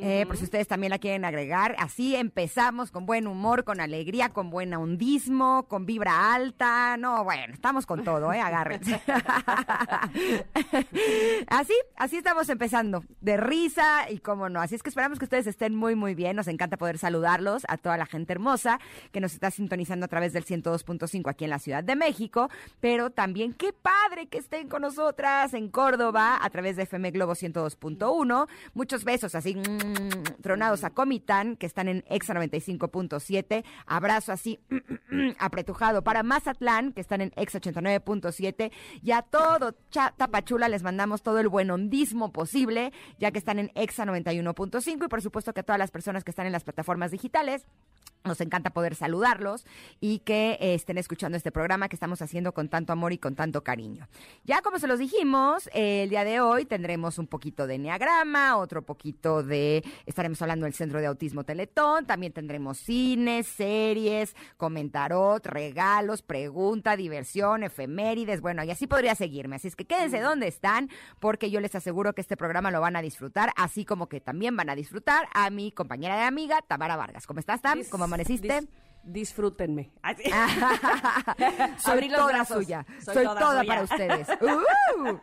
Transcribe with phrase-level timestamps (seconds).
[0.01, 1.75] Eh, por si ustedes también la quieren agregar.
[1.79, 6.97] Así empezamos con buen humor, con alegría, con buen hundismo, con vibra alta.
[6.97, 8.41] No, bueno, estamos con todo, ¿eh?
[8.41, 9.01] Agárrense.
[11.48, 13.05] así, así estamos empezando.
[13.20, 14.61] De risa y cómo no.
[14.61, 16.37] Así es que esperamos que ustedes estén muy, muy bien.
[16.37, 18.80] Nos encanta poder saludarlos a toda la gente hermosa
[19.13, 22.48] que nos está sintonizando a través del 102.5 aquí en la Ciudad de México.
[22.80, 27.33] Pero también qué padre que estén con nosotras en Córdoba a través de FM Globo
[27.35, 28.48] 102.1.
[28.74, 29.55] Muchos besos así
[30.43, 33.65] tronados a Comitán, que están en Exa 95.7.
[33.87, 34.61] Abrazo así
[35.39, 38.73] apretujado para Mazatlán, que están en Exa 89.7.
[39.03, 39.75] Y a todo
[40.17, 45.05] Tapachula les mandamos todo el buen hondismo posible, ya que están en Exa 91.5.
[45.05, 47.67] Y por supuesto que a todas las personas que están en las plataformas digitales.
[48.25, 49.67] Nos encanta poder saludarlos
[50.01, 53.35] y que eh, estén escuchando este programa que estamos haciendo con tanto amor y con
[53.35, 54.07] tanto cariño.
[54.45, 58.83] Ya como se los dijimos, el día de hoy tendremos un poquito de Enneagrama, otro
[58.83, 66.23] poquito de, estaremos hablando del Centro de Autismo Teletón, también tendremos cines, series, comentarot, regalos,
[66.23, 69.57] pregunta, diversión, efemérides, bueno, y así podría seguirme.
[69.57, 72.95] Así es que quédense donde están, porque yo les aseguro que este programa lo van
[72.95, 76.97] a disfrutar, así como que también van a disfrutar a mi compañera de amiga, Tamara
[76.97, 77.27] Vargas.
[77.27, 77.81] ¿Cómo estás, Tam?
[77.91, 78.68] ¿Cómo amaneciste?
[79.02, 79.90] disfrútenme.
[81.78, 82.86] Soy toda suya.
[83.00, 84.28] Soy, toda, para ustedes.
[84.95, 85.18] Uh.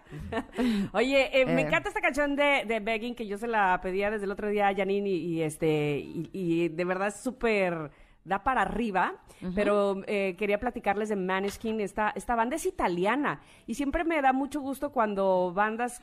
[0.94, 1.66] Oye, eh, me eh.
[1.66, 4.68] encanta esta canción de, de Begging que yo se la pedía desde el otro día
[4.68, 7.92] a Janine y, este y, de verdad es súper
[8.26, 9.14] da para arriba,
[9.56, 14.34] pero eh, quería platicarles de Maneskin, esta, esta banda es italiana y siempre me da
[14.34, 16.02] mucho gusto cuando bandas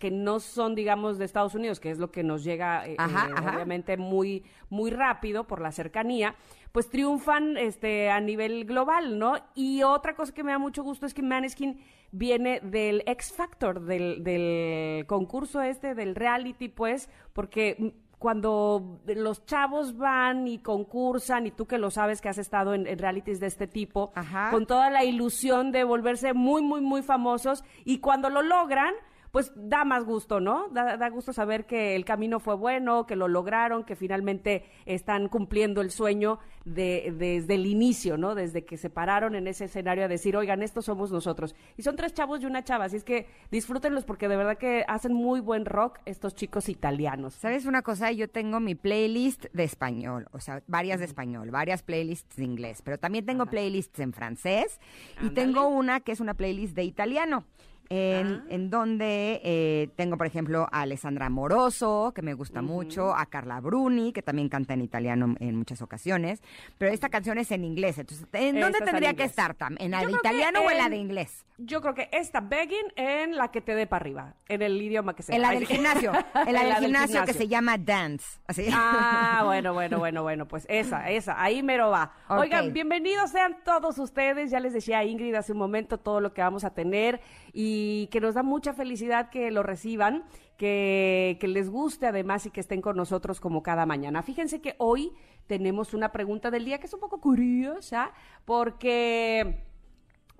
[0.00, 3.48] que no son, digamos, de Estados Unidos, que es lo que nos llega, eh, eh,
[3.54, 6.34] obviamente, muy, muy rápido por la cercanía,
[6.72, 9.34] pues triunfan este, a nivel global, ¿no?
[9.54, 11.78] Y otra cosa que me da mucho gusto es que Maneskin
[12.10, 19.96] viene del X Factor, del, del concurso este, del reality, pues, porque cuando los chavos
[19.96, 23.66] van y concursan, y tú que lo sabes que has estado en, realities de este
[23.66, 24.12] tipo,
[24.50, 28.92] con toda la ilusión de volverse muy, muy, muy famosos, y cuando lo logran,
[29.30, 30.68] pues da más gusto, ¿no?
[30.70, 35.80] Da, gusto saber que el camino fue bueno, que lo lograron, que finalmente están cumpliendo
[35.80, 38.34] el sueño de, desde el inicio, ¿no?
[38.34, 41.54] Desde que se pararon en ese escenario a decir, oigan, estos somos nosotros.
[41.76, 44.84] Y son tres chavos y una chava, así es que disfrútenlos porque de verdad que
[44.88, 47.34] hacen muy buen rock estos chicos italianos.
[47.34, 48.10] ¿Sabes una cosa?
[48.12, 52.82] Yo tengo mi playlist de español, o sea, varias de español, varias playlists de inglés,
[52.82, 54.80] pero también tengo playlists en francés
[55.22, 57.44] y tengo una que es una playlist de italiano
[57.90, 58.44] en, ah.
[58.48, 63.60] en donde eh, tengo, por ejemplo, a Alessandra Moroso, que me gusta mucho, a Carla
[63.60, 66.40] Bruni, que también canta en italiano en muchas ocasiones,
[66.78, 69.76] pero esta canción es en inglés, entonces, ¿en dónde tendría que estar, Tam?
[69.80, 71.44] ¿En la de italiano o en la de inglés?
[71.58, 75.14] Yo creo que esta begging en la que te dé para arriba, en el idioma
[75.14, 75.34] que sea.
[75.34, 76.12] En la del gimnasio,
[76.46, 78.38] en la del gimnasio, que se llama dance.
[78.46, 78.66] Así.
[78.72, 82.12] Ah, bueno, bueno, bueno, bueno, pues esa, esa, ahí mero va.
[82.28, 86.40] Oigan, bienvenidos sean todos ustedes, ya les decía Ingrid hace un momento todo lo que
[86.40, 87.20] vamos a tener
[87.52, 90.24] y y que nos da mucha felicidad que lo reciban,
[90.56, 94.22] que, que les guste además y que estén con nosotros como cada mañana.
[94.22, 95.12] Fíjense que hoy
[95.46, 98.12] tenemos una pregunta del día que es un poco curiosa
[98.44, 99.69] porque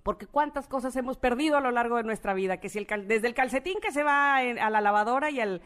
[0.02, 3.26] porque cuántas cosas hemos perdido a lo largo de nuestra vida, que si el desde
[3.26, 5.60] el calcetín que se va a la lavadora y al,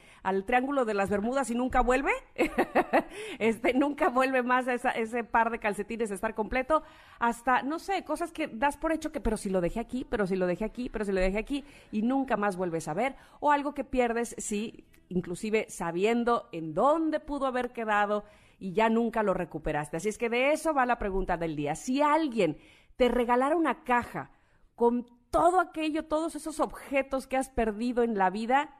[0.46, 2.12] triángulo de las Bermudas y nunca vuelve,
[3.38, 6.82] este nunca vuelve más ese par de calcetines a estar completo,
[7.18, 10.26] hasta no sé, cosas que das por hecho que pero si lo dejé aquí, pero
[10.26, 13.16] si lo dejé aquí, pero si lo dejé aquí y nunca más vuelves a ver
[13.40, 18.24] o algo que pierdes si inclusive sabiendo en dónde pudo haber quedado
[18.58, 19.96] y ya nunca lo recuperaste.
[19.96, 21.74] Así es que de eso va la pregunta del día.
[21.74, 22.56] Si alguien
[22.96, 24.30] te regalara una caja
[24.74, 28.70] con todo aquello, todos esos objetos que has perdido en la vida,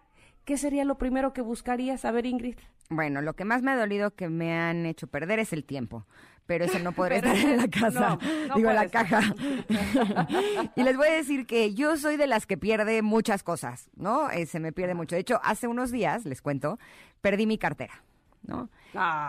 [0.44, 2.04] ¿qué sería lo primero que buscarías?
[2.04, 2.56] A ver, Ingrid.
[2.90, 6.06] Bueno, lo que más me ha dolido que me han hecho perder es el tiempo.
[6.46, 8.18] Pero eso no podré estar en la casa,
[8.54, 9.20] digo, en la caja.
[10.76, 14.30] y les voy a decir que yo soy de las que pierde muchas cosas, ¿no?
[14.30, 15.16] Eh, se me pierde mucho.
[15.16, 16.78] De hecho, hace unos días, les cuento,
[17.20, 18.04] perdí mi cartera.
[18.46, 18.68] ¿No?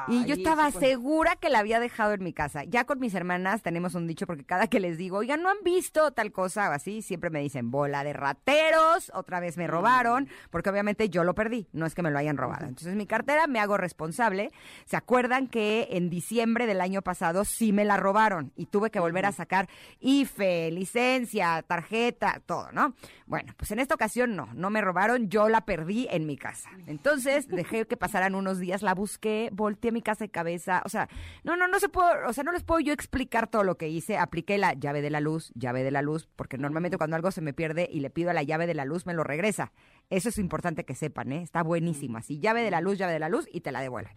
[0.08, 2.64] y yo estaba segura que la había dejado en mi casa.
[2.66, 5.64] Ya con mis hermanas tenemos un dicho porque cada que les digo, oigan, ¿no han
[5.64, 7.02] visto tal cosa o así?
[7.02, 11.68] Siempre me dicen, bola de rateros, otra vez me robaron, porque obviamente yo lo perdí,
[11.74, 12.66] no es que me lo hayan robado.
[12.66, 14.52] Entonces mi cartera me hago responsable.
[14.86, 19.00] ¿Se acuerdan que en diciembre del año pasado sí me la robaron y tuve que
[19.00, 19.68] volver a sacar
[20.00, 22.96] IFE, licencia, tarjeta, todo, ¿no?
[23.26, 26.70] Bueno, pues en esta ocasión no, no me robaron, yo la perdí en mi casa.
[26.86, 29.05] Entonces dejé que pasaran unos días, la busqué,
[29.52, 31.08] volteé mi casa de cabeza, o sea,
[31.44, 33.90] no, no, no se puedo, o sea, no les puedo yo explicar todo lo que
[33.90, 37.32] hice, apliqué la llave de la luz, llave de la luz, porque normalmente cuando algo
[37.32, 39.72] se me pierde y le pido a la llave de la luz, me lo regresa.
[40.10, 41.42] Eso es importante que sepan, ¿eh?
[41.42, 42.18] Está buenísimo.
[42.18, 44.12] Así, llave de la luz, llave de la luz y te la devuelve.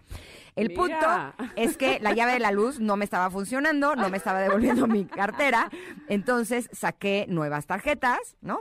[0.55, 1.07] El punto
[1.57, 4.87] es que la llave de la luz no me estaba funcionando, no me estaba devolviendo
[4.87, 5.71] mi cartera.
[6.09, 8.61] Entonces saqué nuevas tarjetas, ¿no?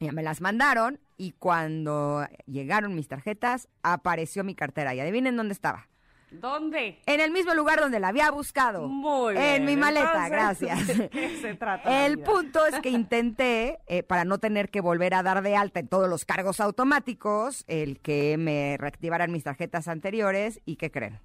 [0.00, 4.94] Ya me las mandaron y cuando llegaron mis tarjetas, apareció mi cartera.
[4.94, 5.88] Y adivinen dónde estaba.
[6.30, 7.00] ¿Dónde?
[7.06, 8.86] En el mismo lugar donde la había buscado.
[8.86, 9.44] Muy bien.
[9.44, 10.80] En mi maleta, gracias.
[11.40, 12.06] se trata?
[12.06, 15.80] El punto es que intenté, eh, para no tener que volver a dar de alta
[15.80, 21.18] en todos los cargos automáticos, el que me reactivaran mis tarjetas anteriores y ¿qué creen?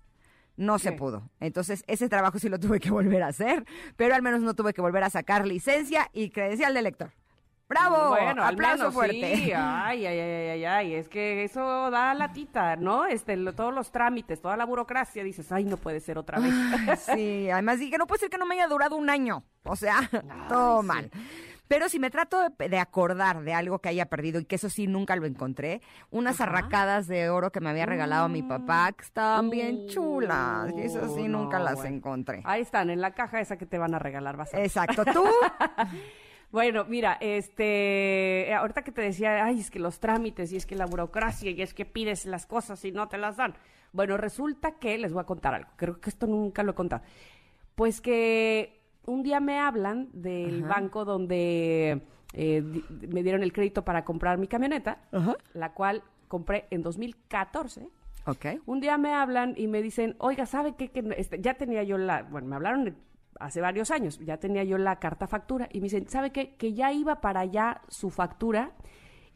[0.55, 1.29] No se pudo.
[1.39, 3.65] Entonces, ese trabajo sí lo tuve que volver a hacer,
[3.97, 7.11] pero al menos no tuve que volver a sacar licencia y credencial de lector.
[7.67, 8.09] ¡Bravo!
[8.09, 9.35] Bueno, aplauso fuerte.
[9.37, 9.51] Sí.
[9.55, 13.05] Ay, ay, ay, ay, ay, es que eso da latita, ¿no?
[13.05, 16.53] Este, todos los trámites, toda la burocracia, dices, ay, no puede ser otra vez.
[17.15, 19.43] sí, además dije, no puede ser que no me haya durado un año.
[19.63, 20.09] O sea,
[20.49, 21.09] todo mal.
[21.67, 24.85] Pero si me trato de, acordar de algo que haya perdido y que eso sí
[24.85, 25.81] nunca lo encontré,
[26.11, 30.71] unas arracadas de oro que me había regalado mi papá, que estaban bien chulas.
[30.77, 32.41] Y eso sí nunca las encontré.
[32.45, 35.03] Ahí están, en la caja esa que te van a regalar, vas Exacto.
[35.05, 35.23] ¿Tú?
[36.53, 40.67] Bueno, mira, este, eh, ahorita que te decía, ay, es que los trámites y es
[40.67, 43.55] que la burocracia y es que pides las cosas y no te las dan.
[43.91, 45.71] Bueno, resulta que les voy a contar algo.
[45.77, 47.01] Creo que esto nunca lo he contado.
[47.73, 52.03] Pues que un día me hablan del banco donde
[52.33, 54.99] eh, me dieron el crédito para comprar mi camioneta,
[55.53, 57.87] la cual compré en 2014.
[58.27, 58.45] Ok.
[58.67, 60.89] Un día me hablan y me dicen, oiga, ¿sabe qué?
[60.89, 62.95] Que, este, ya tenía yo la, bueno, me hablaron
[63.43, 66.55] hace varios años, ya tenía yo la carta factura y me dicen, ¿sabe qué?
[66.55, 68.71] Que ya iba para allá su factura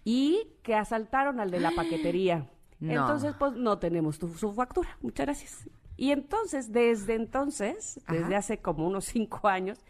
[0.03, 2.47] y que asaltaron al de la paquetería.
[2.79, 4.97] Entonces, pues no tenemos tu, su factura.
[5.01, 5.69] Muchas gracias.
[5.97, 9.83] Y entonces, desde entonces, desde hace como unos cinco años,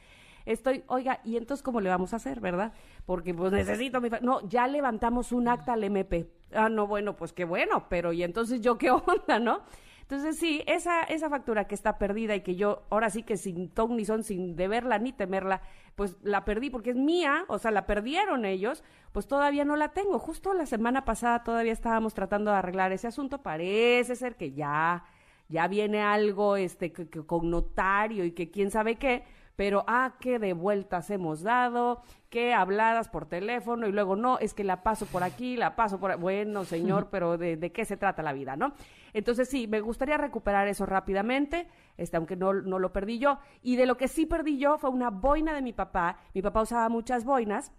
[0.46, 2.72] estoy, oiga, ¿y entonces cómo le vamos a hacer, verdad?
[3.06, 4.10] Porque pues necesito mi...
[4.22, 6.32] No, ya levantamos un acta al MP.
[6.54, 9.64] Ah, no, bueno, pues qué bueno, pero ¿y entonces yo qué onda, no?
[10.10, 13.68] Entonces, sí, esa, esa factura que está perdida y que yo ahora sí que sin
[13.68, 15.62] ton ni son, sin deberla ni temerla,
[15.96, 19.90] pues la perdí porque es mía, o sea, la perdieron ellos, pues todavía no la
[19.90, 20.18] tengo.
[20.18, 23.42] Justo la semana pasada todavía estábamos tratando de arreglar ese asunto.
[23.44, 25.04] Parece ser que ya,
[25.50, 29.26] ya viene algo este, con notario y que quién sabe qué
[29.58, 34.54] pero ah, qué de vueltas hemos dado, qué habladas por teléfono y luego no, es
[34.54, 37.98] que la paso por aquí, la paso por bueno, señor, pero de, de, qué se
[37.98, 38.74] trata la vida, ¿no?
[39.14, 43.40] Entonces sí, me gustaría recuperar eso rápidamente, este, aunque no, no lo perdí yo.
[43.64, 46.20] Y de lo que sí perdí yo fue una boina de mi papá.
[46.36, 47.72] Mi papá usaba muchas boinas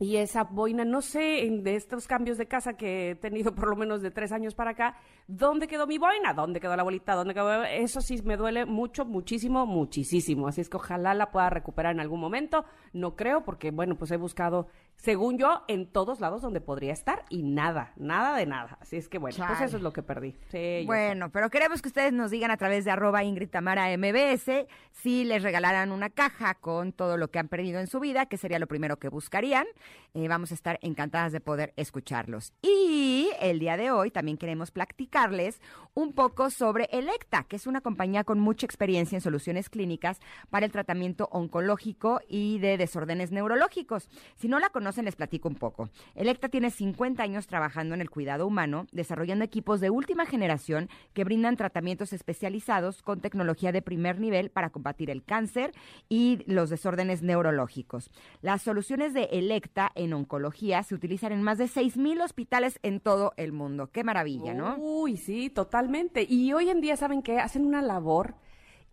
[0.00, 3.68] y esa boina, no sé, en, de estos cambios de casa que he tenido por
[3.68, 4.96] lo menos de tres años para acá,
[5.28, 6.32] ¿dónde quedó mi boina?
[6.32, 7.14] ¿Dónde quedó la bolita?
[7.14, 7.64] ¿Dónde quedó?
[7.64, 10.48] Eso sí me duele mucho, muchísimo, muchísimo.
[10.48, 12.64] Así es que ojalá la pueda recuperar en algún momento.
[12.94, 14.68] No creo, porque bueno, pues he buscado
[15.00, 18.76] según yo, en todos lados donde podría estar y nada, nada de nada.
[18.80, 20.36] Así es que bueno, pues eso es lo que perdí.
[20.84, 25.24] bueno, pero queremos que ustedes nos digan a través de arroba Ingrid Tamara MBS si
[25.24, 28.58] les regalaran una caja con todo lo que han perdido en su vida, que sería
[28.58, 29.66] lo primero que buscarían.
[30.12, 32.52] Eh, vamos a estar encantadas de poder escucharlos.
[32.60, 35.62] Y el día de hoy también queremos platicarles
[35.94, 40.66] un poco sobre Electa, que es una compañía con mucha experiencia en soluciones clínicas para
[40.66, 44.10] el tratamiento oncológico y de desórdenes neurológicos.
[44.36, 45.88] Si no la conocen, les platico un poco.
[46.14, 51.24] Electa tiene 50 años trabajando en el cuidado humano, desarrollando equipos de última generación que
[51.24, 55.72] brindan tratamientos especializados con tecnología de primer nivel para combatir el cáncer
[56.08, 58.10] y los desórdenes neurológicos.
[58.42, 63.32] Las soluciones de Electa en oncología se utilizan en más de 6.000 hospitales en todo
[63.36, 63.90] el mundo.
[63.92, 64.76] Qué maravilla, ¿no?
[64.78, 66.26] Uy, sí, totalmente.
[66.28, 67.38] Y hoy en día, ¿saben qué?
[67.38, 68.34] Hacen una labor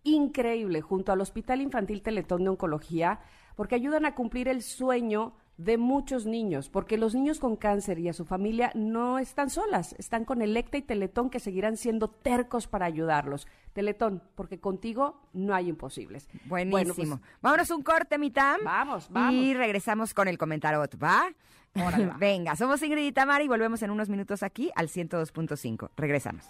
[0.04, 3.20] increíble junto al Hospital Infantil Teletón de Oncología
[3.56, 8.08] porque ayudan a cumplir el sueño de muchos niños, porque los niños con cáncer y
[8.08, 12.68] a su familia no están solas, están con Electa y Teletón que seguirán siendo tercos
[12.68, 13.46] para ayudarlos.
[13.72, 16.28] Teletón, porque contigo no hay imposibles.
[16.46, 16.94] Buenísimo.
[16.94, 18.60] Bueno, pues, Vámonos un corte, Mitam.
[18.64, 19.34] Vamos, vamos.
[19.34, 21.28] Y regresamos con el comentario, ¿va?
[22.18, 25.90] Venga, somos Ingrid y Tamara y volvemos en unos minutos aquí al 102.5.
[25.96, 26.44] Regresamos.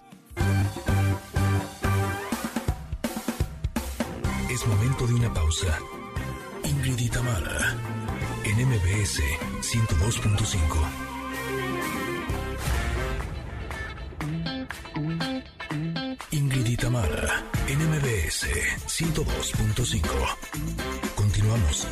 [4.50, 5.78] Es momento de una pausa.
[6.64, 8.07] Ingrid y Tamara
[8.58, 9.22] en MBS
[9.60, 10.56] 102.5.
[16.32, 18.46] Ingrid y Tamara, en MBS
[18.86, 20.02] 102.5.
[21.14, 21.86] Continuamos.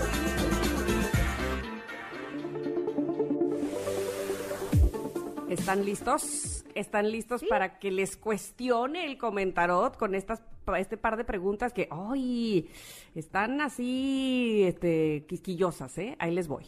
[5.48, 6.55] ¿Están listos?
[6.76, 10.42] ¿Están listos para que les cuestione el comentarot con estas
[10.76, 12.68] este par de preguntas que, ¡ay!
[13.14, 16.16] Están así, este, quisquillosas, ¿eh?
[16.18, 16.66] Ahí les voy.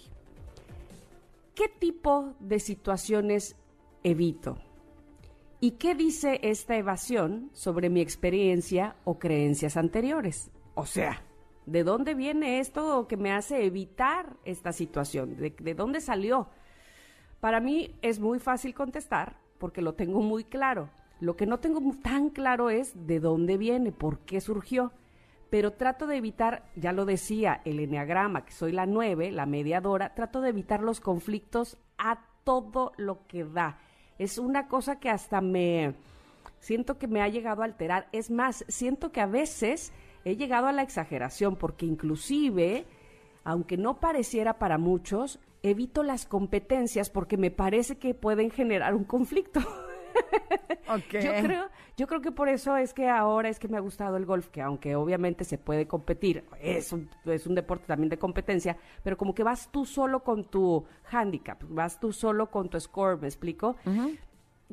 [1.55, 3.57] ¿Qué tipo de situaciones
[4.03, 4.57] evito?
[5.61, 10.51] ¿Y qué dice esta evasión sobre mi experiencia o creencias anteriores?
[10.75, 11.23] O sea,
[11.67, 15.37] ¿de dónde viene esto que me hace evitar esta situación?
[15.37, 16.49] ¿De, de dónde salió?
[17.41, 20.91] Para mí es muy fácil contestar porque lo tengo muy claro.
[21.21, 24.93] Lo que no tengo tan claro es de dónde viene, por qué surgió.
[25.51, 30.15] Pero trato de evitar, ya lo decía el enneagrama, que soy la nueve, la mediadora,
[30.15, 33.79] trato de evitar los conflictos a todo lo que da.
[34.19, 35.95] Es una cosa que hasta me
[36.61, 38.09] siento que me ha llegado a alterar.
[38.13, 39.93] Es más, siento que a veces
[40.25, 42.85] he llegado a la exageración, porque inclusive,
[43.45, 49.05] aunque no pareciera para muchos, evito las competencias porque me parece que pueden generar un
[49.05, 49.61] conflicto.
[51.13, 54.17] Yo creo, yo creo que por eso es que ahora es que me ha gustado
[54.17, 58.19] el golf, que aunque obviamente se puede competir, es un, es un deporte también de
[58.19, 62.81] competencia, pero como que vas tú solo con tu handicap, vas tú solo con tu
[62.81, 63.77] score, ¿me explico?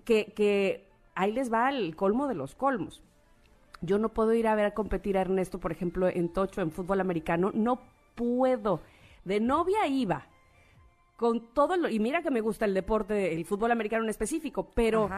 [0.03, 3.01] que, que ahí les va el colmo de los colmos.
[3.81, 6.71] Yo no puedo ir a ver a competir a Ernesto, por ejemplo, en Tocho, en
[6.71, 7.81] fútbol americano, no
[8.15, 8.81] puedo.
[9.25, 10.27] De novia iba,
[11.15, 14.71] con todo lo, y mira que me gusta el deporte, el fútbol americano en específico,
[14.73, 15.09] pero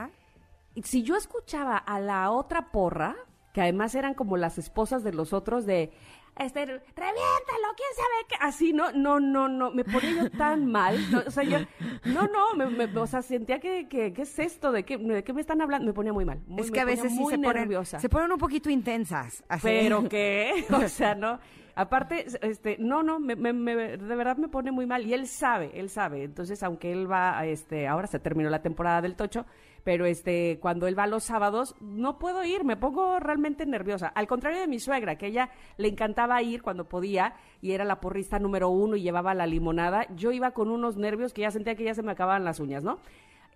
[0.83, 3.15] si yo escuchaba a la otra porra,
[3.53, 5.91] que además eran como las esposas de los otros de
[6.39, 10.95] este, reviéntalo, quién sabe qué, así, no, no, no, no, me ponía yo tan mal,
[11.27, 11.57] o sea, yo,
[12.05, 14.71] no, no, me, o sea, sentía que, que, ¿qué es esto?
[14.71, 15.87] ¿De qué, ¿De qué me están hablando?
[15.87, 16.39] Me ponía muy mal.
[16.57, 19.43] es que a veces sí se ponen, se ponen un poquito intensas.
[19.63, 21.39] Pero qué, o sea, no,
[21.77, 25.69] Aparte, este, no, no, me, me, de verdad me pone muy mal y él sabe,
[25.75, 26.23] él sabe.
[26.23, 29.45] Entonces, aunque él va, este, ahora se terminó la temporada del tocho,
[29.83, 34.07] pero este, cuando él va los sábados, no puedo ir, me pongo realmente nerviosa.
[34.07, 37.99] Al contrario de mi suegra, que ella le encantaba ir cuando podía y era la
[37.99, 41.75] porrista número uno y llevaba la limonada, yo iba con unos nervios que ya sentía
[41.75, 42.97] que ya se me acababan las uñas, ¿no?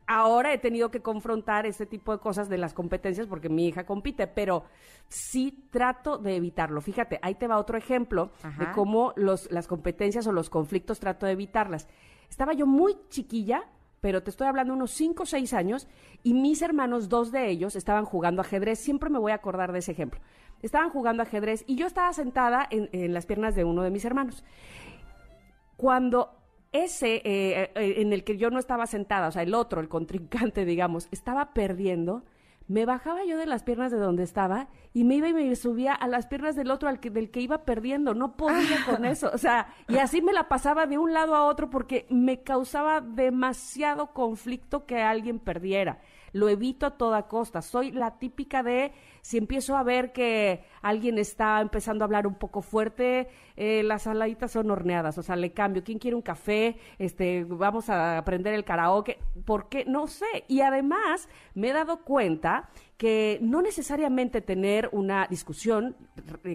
[0.07, 3.85] Ahora he tenido que confrontar este tipo de cosas de las competencias porque mi hija
[3.85, 4.65] compite, pero
[5.07, 6.81] sí trato de evitarlo.
[6.81, 11.25] Fíjate, ahí te va otro ejemplo de cómo los, las competencias o los conflictos trato
[11.25, 11.87] de evitarlas.
[12.29, 13.63] Estaba yo muy chiquilla,
[13.99, 15.87] pero te estoy hablando unos 5 o 6 años,
[16.23, 18.79] y mis hermanos, dos de ellos, estaban jugando ajedrez.
[18.79, 20.19] Siempre me voy a acordar de ese ejemplo.
[20.61, 24.05] Estaban jugando ajedrez y yo estaba sentada en, en las piernas de uno de mis
[24.05, 24.43] hermanos.
[25.75, 26.40] Cuando
[26.71, 29.89] ese eh, eh, en el que yo no estaba sentada, o sea, el otro, el
[29.89, 32.23] contrincante, digamos, estaba perdiendo,
[32.67, 35.93] me bajaba yo de las piernas de donde estaba y me iba y me subía
[35.93, 38.13] a las piernas del otro al que, del que iba perdiendo.
[38.13, 39.29] No podía con eso.
[39.33, 43.01] O sea, y así me la pasaba de un lado a otro porque me causaba
[43.01, 45.99] demasiado conflicto que alguien perdiera.
[46.31, 47.61] lo evito a toda costa.
[47.61, 52.35] Soy la típica de si empiezo a ver que alguien está empezando a hablar un
[52.35, 55.83] poco fuerte, eh, las saladitas son horneadas, o sea, le cambio.
[55.83, 56.77] ¿Quién quiere un café?
[56.97, 59.17] Este, vamos a aprender el karaoke.
[59.45, 59.85] ¿Por qué?
[59.85, 60.45] No sé.
[60.47, 62.69] Y además me he dado cuenta
[63.01, 65.95] que no necesariamente tener una discusión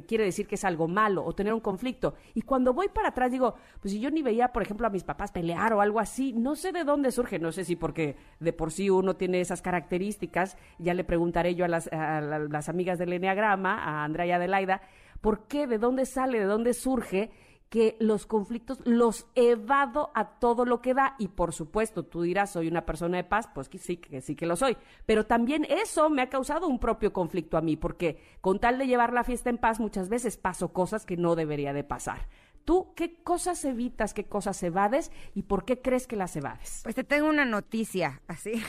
[0.07, 2.15] quiere decir que es algo malo o tener un conflicto.
[2.35, 5.03] Y cuando voy para atrás digo, pues si yo ni veía, por ejemplo, a mis
[5.03, 8.53] papás pelear o algo así, no sé de dónde surge, no sé si porque de
[8.53, 13.01] por sí uno tiene esas características, ya le preguntaré yo a las, a las amigas
[13.01, 14.83] del Enneagrama, a Andrea y Adelaida,
[15.21, 15.67] ¿por qué?
[15.67, 16.39] ¿De dónde sale?
[16.41, 17.31] ¿De dónde surge?
[17.69, 22.53] que los conflictos los evado a todo lo que da y por supuesto tú dirás
[22.53, 25.67] soy una persona de paz pues que sí que sí que lo soy pero también
[25.69, 29.25] eso me ha causado un propio conflicto a mí porque con tal de llevar la
[29.25, 32.29] fiesta en paz muchas veces paso cosas que no debería de pasar
[32.67, 36.81] ¿Tú qué cosas evitas, qué cosas evades y por qué crees que las evades?
[36.83, 38.61] Pues te tengo una noticia, así.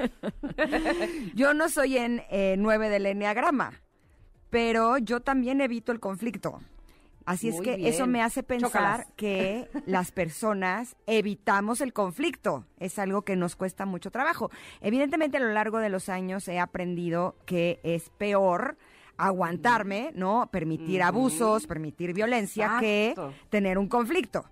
[1.34, 3.80] yo no soy en eh, nueve del Enneagrama,
[4.52, 6.60] pero yo también evito el conflicto.
[7.24, 12.66] Así es que eso me hace pensar que las personas evitamos el conflicto.
[12.78, 14.50] Es algo que nos cuesta mucho trabajo.
[14.82, 18.76] Evidentemente a lo largo de los años he aprendido que es peor
[19.16, 20.50] aguantarme, ¿no?
[20.52, 23.14] Permitir abusos, permitir violencia que
[23.48, 24.44] tener un conflicto.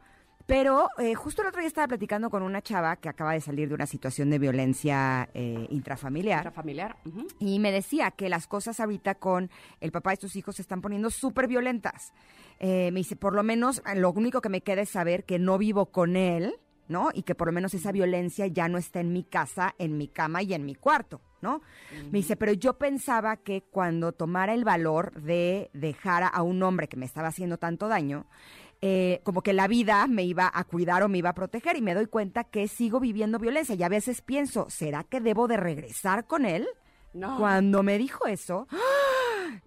[0.50, 3.68] Pero eh, justo el otro día estaba platicando con una chava que acaba de salir
[3.68, 6.40] de una situación de violencia eh, intrafamiliar.
[6.40, 6.96] Intrafamiliar.
[7.38, 9.48] Y me decía que las cosas ahorita con
[9.80, 12.12] el papá de sus hijos se están poniendo súper violentas.
[12.58, 15.56] Eh, me dice, por lo menos lo único que me queda es saber que no
[15.56, 16.56] vivo con él,
[16.88, 17.10] ¿no?
[17.14, 20.08] Y que por lo menos esa violencia ya no está en mi casa, en mi
[20.08, 21.20] cama y en mi cuarto.
[21.42, 21.62] ¿no?
[22.10, 26.88] Me dice, pero yo pensaba que cuando tomara el valor de dejar a un hombre
[26.88, 28.26] que me estaba haciendo tanto daño,
[28.82, 31.82] eh, como que la vida me iba a cuidar o me iba a proteger y
[31.82, 35.58] me doy cuenta que sigo viviendo violencia y a veces pienso, ¿será que debo de
[35.58, 36.66] regresar con él?
[37.12, 37.36] No.
[37.38, 38.68] Cuando me dijo eso,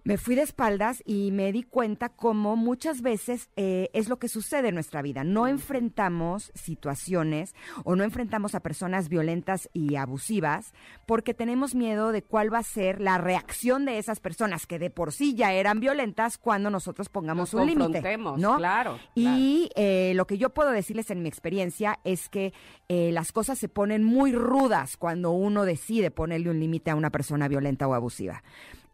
[0.04, 4.28] me fui de espaldas y me di cuenta cómo muchas veces eh, es lo que
[4.28, 5.24] sucede en nuestra vida.
[5.24, 10.72] No enfrentamos situaciones o no enfrentamos a personas violentas y abusivas
[11.06, 14.90] porque tenemos miedo de cuál va a ser la reacción de esas personas que de
[14.90, 18.16] por sí ya eran violentas cuando nosotros pongamos un límite.
[18.18, 18.56] ¿no?
[18.56, 18.98] Claro.
[19.14, 22.52] Y eh, lo que yo puedo decirles en mi experiencia es que
[22.88, 27.10] eh, las cosas se ponen muy rudas cuando uno decide ponerle un límite a una
[27.10, 28.42] persona violenta o abusiva.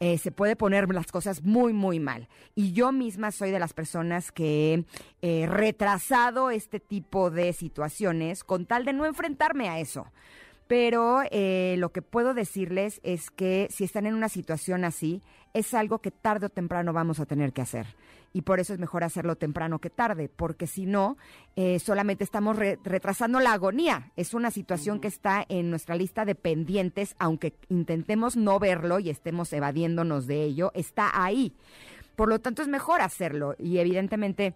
[0.02, 2.28] Eh, se puede poner las cosas muy, muy mal.
[2.54, 4.84] Y yo misma soy de las personas que
[5.20, 10.10] he retrasado este tipo de situaciones con tal de no enfrentarme a eso.
[10.66, 15.20] Pero eh, lo que puedo decirles es que si están en una situación así,
[15.52, 17.86] es algo que tarde o temprano vamos a tener que hacer
[18.32, 21.16] y por eso es mejor hacerlo temprano que tarde, porque si no,
[21.56, 24.12] eh, solamente estamos retrasando la agonía.
[24.16, 29.10] Es una situación que está en nuestra lista de pendientes, aunque intentemos no verlo y
[29.10, 31.54] estemos evadiéndonos de ello, está ahí.
[32.16, 34.54] Por lo tanto, es mejor hacerlo y evidentemente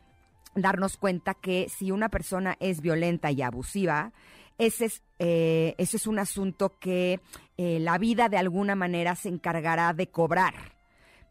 [0.54, 4.12] darnos cuenta que si una persona es violenta y abusiva,
[4.58, 7.20] ese es, eh, ese es un asunto que
[7.56, 10.73] eh, la vida de alguna manera se encargará de cobrar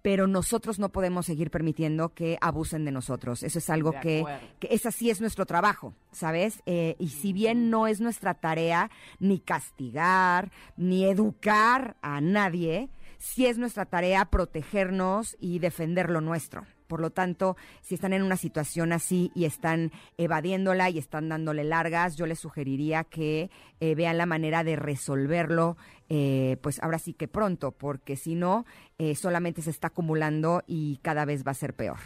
[0.03, 3.41] pero nosotros no podemos seguir permitiendo que abusen de nosotros.
[3.41, 4.23] Eso es algo que,
[4.59, 6.61] que es así es nuestro trabajo, ¿sabes?
[6.65, 13.45] Eh, y si bien no es nuestra tarea ni castigar, ni educar a nadie, sí
[13.45, 16.65] es nuestra tarea protegernos y defender lo nuestro.
[16.87, 21.63] Por lo tanto, si están en una situación así y están evadiéndola y están dándole
[21.63, 25.77] largas, yo les sugeriría que eh, vean la manera de resolverlo,
[26.15, 28.67] eh, pues ahora sí que pronto, porque si no,
[28.99, 31.97] eh, solamente se está acumulando y cada vez va a ser peor.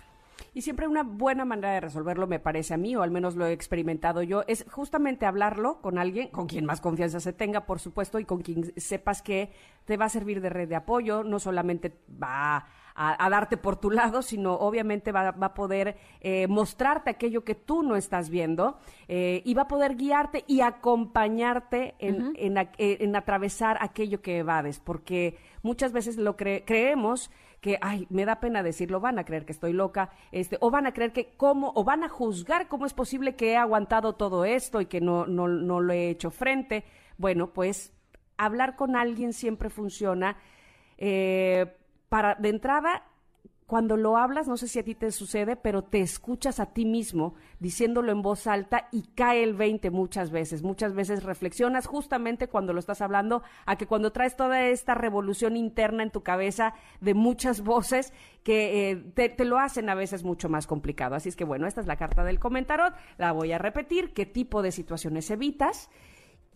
[0.53, 3.45] Y siempre una buena manera de resolverlo, me parece a mí, o al menos lo
[3.45, 7.79] he experimentado yo, es justamente hablarlo con alguien, con quien más confianza se tenga, por
[7.79, 9.51] supuesto, y con quien sepas que
[9.83, 12.65] te va a servir de red de apoyo, no solamente va
[12.99, 17.83] a, darte por tu lado, sino obviamente va, a poder eh, mostrarte aquello que tú
[17.83, 24.21] no estás viendo eh, y va a poder guiarte y acompañarte en, en, atravesar aquello
[24.23, 27.29] que evades, porque muchas veces lo creemos
[27.61, 30.87] que, ay, me da pena decirlo, van a creer que estoy loca, este, o van
[30.87, 34.43] a creer que cómo, o van a juzgar cómo es posible que he aguantado todo
[34.43, 36.83] esto y que no, no, no lo he hecho frente.
[37.17, 37.93] Bueno, pues
[38.37, 40.37] hablar con alguien siempre funciona.
[40.97, 41.75] Eh,
[42.09, 43.03] para de entrada
[43.67, 46.85] cuando lo hablas, no sé si a ti te sucede, pero te escuchas a ti
[46.85, 50.63] mismo diciéndolo en voz alta y cae el 20 muchas veces.
[50.63, 55.57] Muchas veces reflexionas justamente cuando lo estás hablando a que cuando traes toda esta revolución
[55.57, 60.23] interna en tu cabeza de muchas voces que eh, te, te, lo hacen a veces
[60.23, 61.15] mucho más complicado.
[61.15, 64.25] Así es que bueno, esta es la carta del comentarot, la voy a repetir, qué
[64.25, 65.89] tipo de situaciones evitas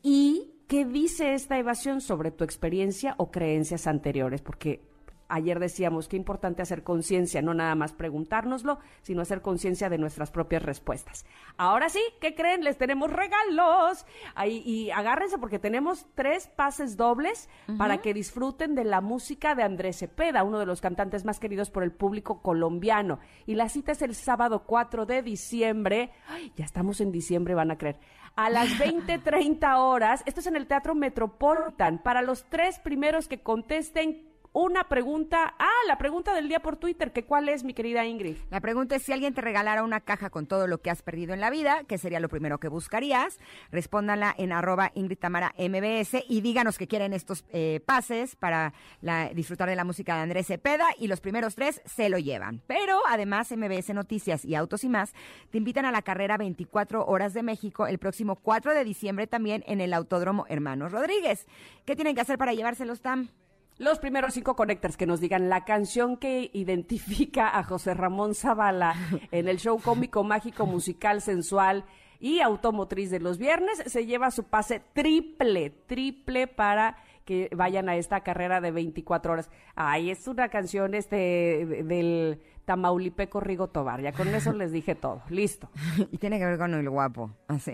[0.02, 4.42] y ¿qué dice esta evasión sobre tu experiencia o creencias anteriores?
[4.42, 4.91] Porque
[5.32, 10.32] ayer decíamos qué importante hacer conciencia, no nada más preguntárnoslo, sino hacer conciencia de nuestras
[10.32, 11.26] propias respuestas.
[11.58, 12.64] Ahora sí, ¿qué creen?
[12.64, 14.06] Les tenemos regalos.
[14.36, 19.64] Ahí, y agárrense porque tenemos tres pases dobles para que disfruten de la música de
[19.64, 23.20] Andrés Cepeda, uno de los cantantes más queridos por el público colombiano.
[23.46, 26.12] Y la cita es el sábado 4 de diciembre.
[26.28, 27.98] Ay, ya estamos en diciembre, van a creer
[28.36, 30.24] a las 20:30 horas.
[30.26, 32.00] Esto es en el Teatro Metropolitan.
[32.00, 35.56] Para los tres primeros que contesten una pregunta.
[35.60, 38.38] Ah, la pregunta del día por Twitter, que cuál es, mi querida Ingrid.
[38.50, 41.34] La pregunta es si alguien te regalara una caja con todo lo que has perdido
[41.34, 43.40] en la vida, ¿qué sería lo primero que buscarías?
[43.72, 48.74] Respóndanla en arroba Ingrid Tamara MBS y díganos que quieren estos eh, pases para
[49.34, 52.62] disfrutar de la música de Andrés Cepeda y los primeros tres se lo llevan.
[52.68, 55.14] Pero además MBS Noticias y Autos y más
[55.50, 59.64] te invitan a la carrera 24 horas de México el próximo 4 de diciembre también
[59.68, 61.48] en el Autódromo Hermanos Rodríguez.
[61.86, 63.30] ¿Qué tienen que hacer para llevárselos, Tam?
[63.78, 68.96] Los primeros cinco connectors que nos digan la canción que identifica a José Ramón Zavala
[69.32, 71.86] en el show cómico, mágico, musical, sensual
[72.20, 77.96] y automotriz de los viernes, se lleva su pase triple, triple para que vayan a
[77.96, 79.52] esta carrera de 24 horas.
[79.76, 84.02] Ay, es una canción este del Tamaulipeco Rigo Tobar.
[84.02, 85.22] Ya con eso les dije todo.
[85.30, 85.70] Listo.
[86.12, 87.32] y tiene que ver con el guapo.
[87.48, 87.74] Así.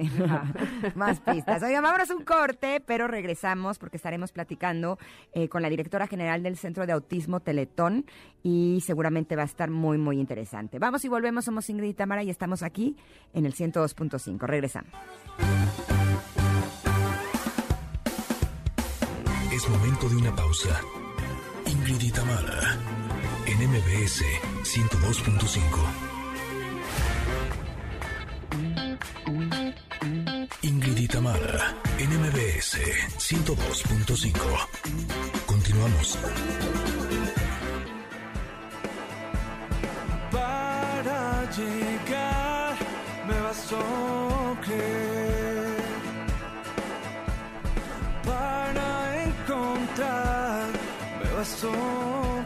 [0.95, 1.61] Más pistas.
[1.63, 4.97] Oigan, vámonos un corte, pero regresamos porque estaremos platicando
[5.33, 8.05] eh, con la directora general del Centro de Autismo Teletón
[8.43, 10.79] y seguramente va a estar muy, muy interesante.
[10.79, 11.45] Vamos y volvemos.
[11.45, 12.95] Somos Ingrid y Tamara y estamos aquí
[13.33, 14.39] en el 102.5.
[14.47, 14.91] Regresamos.
[20.05, 20.79] De una pausa.
[21.65, 22.77] Ingrid y Tamara
[23.47, 24.23] en MBS
[24.63, 25.57] 102.5.
[30.61, 32.77] Ingrid y Tamara, en MBS
[33.17, 34.33] 102.5.
[35.47, 36.17] Continuamos.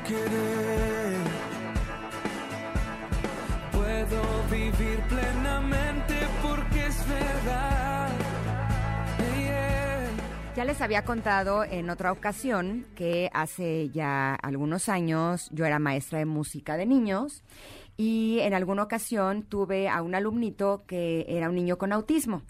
[0.07, 0.81] Querer.
[4.51, 8.09] vivir plenamente porque es verdad.
[10.55, 16.19] Ya les había contado en otra ocasión que hace ya algunos años yo era maestra
[16.19, 17.43] de música de niños
[17.95, 22.43] y en alguna ocasión tuve a un alumnito que era un niño con autismo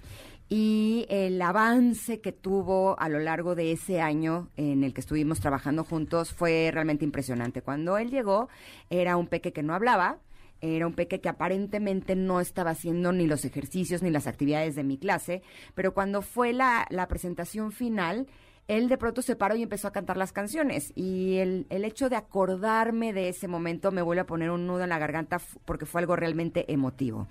[0.53, 5.39] y el avance que tuvo a lo largo de ese año en el que estuvimos
[5.39, 7.61] trabajando juntos fue realmente impresionante.
[7.61, 8.49] Cuando él llegó
[8.89, 10.17] era un peque que no hablaba,
[10.59, 14.83] era un peque que aparentemente no estaba haciendo ni los ejercicios ni las actividades de
[14.83, 15.41] mi clase,
[15.73, 18.27] pero cuando fue la, presentación final,
[18.67, 20.91] él de pronto se paró y empezó a cantar las canciones.
[20.95, 24.83] Y el, el, hecho de acordarme de ese momento me vuelve a poner un nudo
[24.83, 27.29] en la garganta porque fue algo realmente emotivo.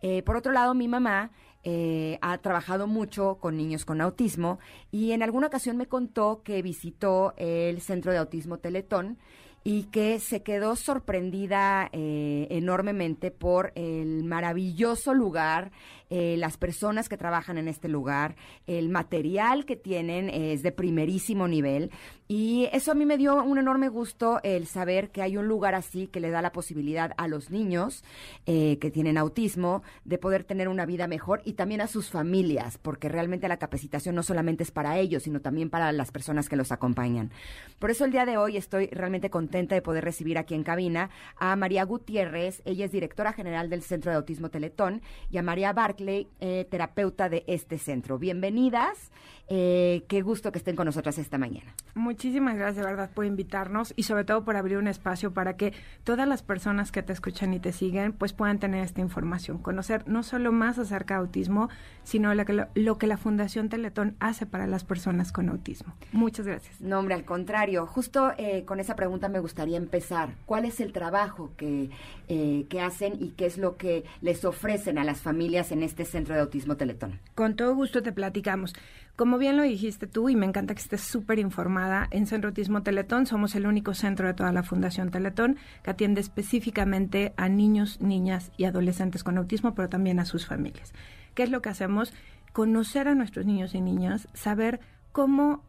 [0.00, 1.32] Eh, por otro lado, mi mamá
[1.64, 4.58] eh, ha trabajado mucho con niños con autismo
[4.90, 9.18] y en alguna ocasión me contó que visitó el Centro de Autismo Teletón
[9.64, 15.70] y que se quedó sorprendida eh, enormemente por el maravilloso lugar,
[16.14, 21.48] eh, las personas que trabajan en este lugar, el material que tienen es de primerísimo
[21.48, 21.90] nivel
[22.28, 25.74] y eso a mí me dio un enorme gusto el saber que hay un lugar
[25.74, 28.04] así que le da la posibilidad a los niños
[28.46, 32.78] eh, que tienen autismo de poder tener una vida mejor y también a sus familias,
[32.78, 36.56] porque realmente la capacitación no solamente es para ellos, sino también para las personas que
[36.56, 37.30] los acompañan.
[37.78, 41.10] Por eso el día de hoy estoy realmente contenta de poder recibir aquí en cabina
[41.36, 45.72] a María Gutiérrez, ella es directora general del Centro de Autismo Teletón, y a María
[45.72, 48.18] Barclay, eh, terapeuta de este centro.
[48.18, 49.10] Bienvenidas.
[49.54, 51.74] Eh, qué gusto que estén con nosotras esta mañana.
[51.94, 55.74] Muchísimas gracias, de verdad, por invitarnos y sobre todo por abrir un espacio para que
[56.04, 60.08] todas las personas que te escuchan y te siguen, pues puedan tener esta información, conocer
[60.08, 61.68] no solo más acerca de autismo,
[62.02, 65.92] sino lo que, lo, que la Fundación Teletón hace para las personas con autismo.
[66.12, 66.80] Muchas gracias.
[66.80, 70.34] No, hombre, al contrario, justo eh, con esa pregunta me gustaría empezar.
[70.46, 71.90] ¿Cuál es el trabajo que,
[72.28, 75.91] eh, que hacen y qué es lo que les ofrecen a las familias en este
[76.04, 77.20] centro de autismo Teletón?
[77.34, 78.74] Con todo gusto te platicamos.
[79.16, 82.82] Como bien lo dijiste tú, y me encanta que estés súper informada, en Centro Autismo
[82.82, 88.00] Teletón somos el único centro de toda la Fundación Teletón que atiende específicamente a niños,
[88.00, 90.94] niñas y adolescentes con autismo, pero también a sus familias.
[91.34, 92.14] ¿Qué es lo que hacemos?
[92.52, 94.80] Conocer a nuestros niños y niñas, saber
[95.12, 95.62] cómo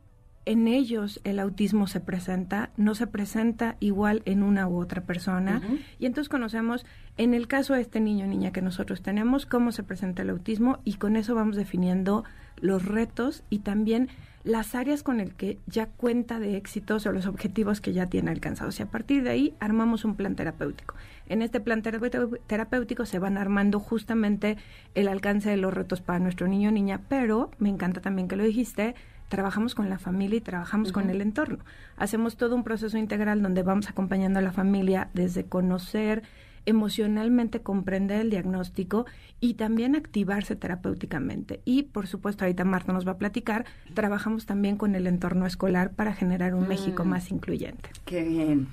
[0.46, 5.62] en ellos el autismo se presenta, no se presenta igual en una u otra persona.
[6.00, 6.86] Y entonces conocemos,
[7.18, 10.30] en el caso de este niño o niña que nosotros tenemos, cómo se presenta el
[10.30, 12.24] autismo y con eso vamos definiendo
[12.60, 14.10] los retos y también
[14.44, 18.30] las áreas con el que ya cuenta de éxitos o los objetivos que ya tiene
[18.30, 18.78] alcanzados.
[18.80, 20.96] Y a partir de ahí armamos un plan terapéutico.
[21.28, 24.58] En este plan terapéutico se van armando justamente
[24.96, 28.36] el alcance de los retos para nuestro niño o niña, pero me encanta también que
[28.36, 28.96] lo dijiste,
[29.34, 31.58] trabajamos con la familia y trabajamos con el entorno.
[31.98, 36.22] Hacemos todo un proceso integral donde vamos acompañando a la familia desde conocer,
[36.68, 39.08] emocionalmente comprender el diagnóstico
[39.40, 41.62] y también activarse terapéuticamente.
[41.66, 43.66] Y por supuesto, ahorita Marta nos va a platicar,
[43.96, 47.08] trabajamos también con el entorno escolar para generar un México mm.
[47.08, 47.90] más incluyente.
[48.06, 48.68] Qué bien.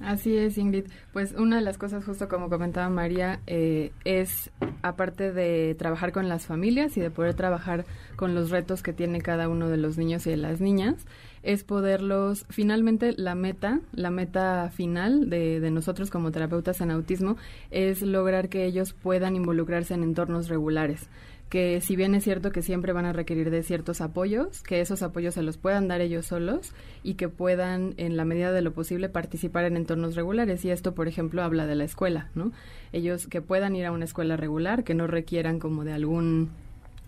[0.00, 0.84] Así es, Ingrid.
[1.12, 4.50] Pues una de las cosas, justo como comentaba María, eh, es,
[4.82, 9.22] aparte de trabajar con las familias y de poder trabajar con los retos que tiene
[9.22, 11.06] cada uno de los niños y de las niñas,
[11.42, 17.36] es poderlos, finalmente la meta, la meta final de, de nosotros como terapeutas en autismo,
[17.70, 21.08] es lograr que ellos puedan involucrarse en entornos regulares
[21.48, 25.02] que si bien es cierto que siempre van a requerir de ciertos apoyos, que esos
[25.02, 26.72] apoyos se los puedan dar ellos solos
[27.04, 30.64] y que puedan, en la medida de lo posible, participar en entornos regulares.
[30.64, 32.52] Y esto, por ejemplo, habla de la escuela, ¿no?
[32.92, 36.50] Ellos que puedan ir a una escuela regular, que no requieran como de algún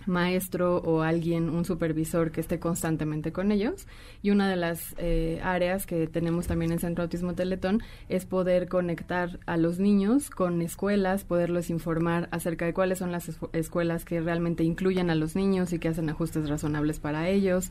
[0.06, 3.86] maestro o alguien, un supervisor que esté constantemente con ellos.
[4.22, 8.68] Y una de las eh, áreas que tenemos también en Centro Autismo Teletón es poder
[8.68, 14.20] conectar a los niños con escuelas, poderlos informar acerca de cuáles son las escuelas que
[14.20, 17.70] realmente incluyen a los niños y que hacen ajustes razonables para ellos.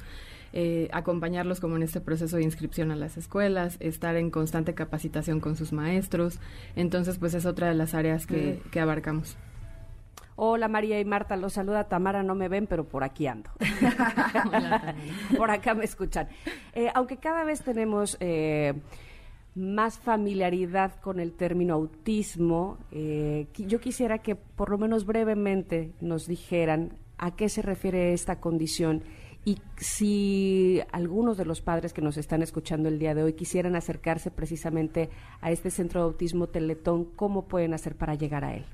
[0.53, 5.39] Eh, acompañarlos como en este proceso de inscripción a las escuelas, estar en constante capacitación
[5.39, 6.39] con sus maestros.
[6.75, 9.37] Entonces, pues es otra de las áreas que, que abarcamos.
[10.39, 13.50] Hola María y Marta, los saluda Tamara, no me ven, pero por aquí ando.
[15.36, 16.28] por acá me escuchan.
[16.73, 18.76] Eh, aunque cada vez tenemos eh,
[19.56, 26.28] más familiaridad con el término autismo, eh, yo quisiera que por lo menos brevemente nos
[26.28, 29.02] dijeran a qué se refiere esta condición
[29.43, 33.76] y si algunos de los padres que nos están escuchando el día de hoy quisieran
[33.76, 35.10] acercarse precisamente
[35.41, 38.65] a este centro de autismo Teletón, ¿cómo pueden hacer para llegar a él?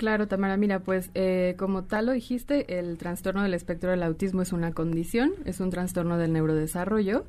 [0.00, 4.40] Claro, Tamara, mira, pues eh, como tal lo dijiste, el trastorno del espectro del autismo
[4.40, 7.26] es una condición, es un trastorno del neurodesarrollo,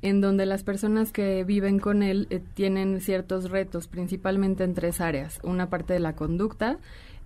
[0.00, 5.02] en donde las personas que viven con él eh, tienen ciertos retos, principalmente en tres
[5.02, 5.40] áreas.
[5.42, 6.78] Una parte de la conducta,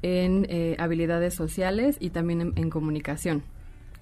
[0.03, 3.45] en eh, habilidades sociales y también en comunicación.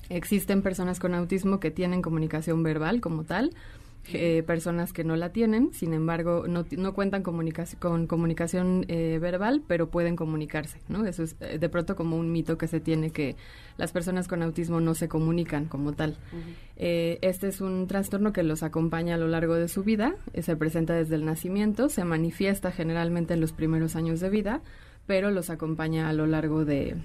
[0.09, 3.51] Existen personas con autismo que tienen comunicación verbal como tal,
[4.13, 9.63] eh, personas que no la tienen, sin embargo, no, no cuentan con comunicación eh, verbal,
[9.67, 11.05] pero pueden comunicarse, ¿no?
[11.05, 13.37] Eso es eh, de pronto como un mito que se tiene que
[13.77, 16.17] las personas con autismo no se comunican como tal.
[16.77, 20.95] este es un trastorno que los acompaña a lo largo de su vida, se presenta
[20.95, 24.63] desde el nacimiento, se manifiesta generalmente en los primeros años de vida,
[25.07, 26.97] pero los acompaña a lo largo de,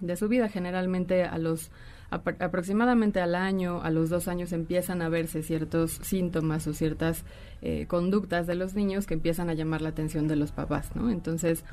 [0.00, 1.70] de su vida, generalmente a los
[2.10, 7.24] aproximadamente al año, a los dos años empiezan a verse ciertos síntomas o ciertas
[7.60, 11.10] eh, conductas de los niños que empiezan a llamar la atención de los papás, ¿no?
[11.10, 11.64] Entonces,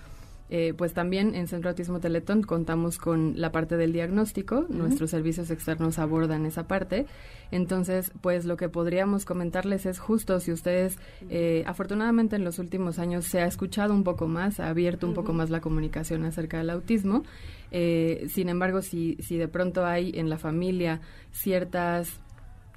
[0.49, 5.49] eh, pues también en Centro Autismo Teletón contamos con la parte del diagnóstico, nuestros servicios
[5.49, 7.07] externos abordan esa parte.
[7.51, 12.99] Entonces, pues lo que podríamos comentarles es justo si ustedes, eh, afortunadamente en los últimos
[12.99, 16.57] años se ha escuchado un poco más, ha abierto un poco más la comunicación acerca
[16.57, 17.23] del autismo.
[17.71, 22.19] Eh, sin embargo, si, si de pronto hay en la familia ciertas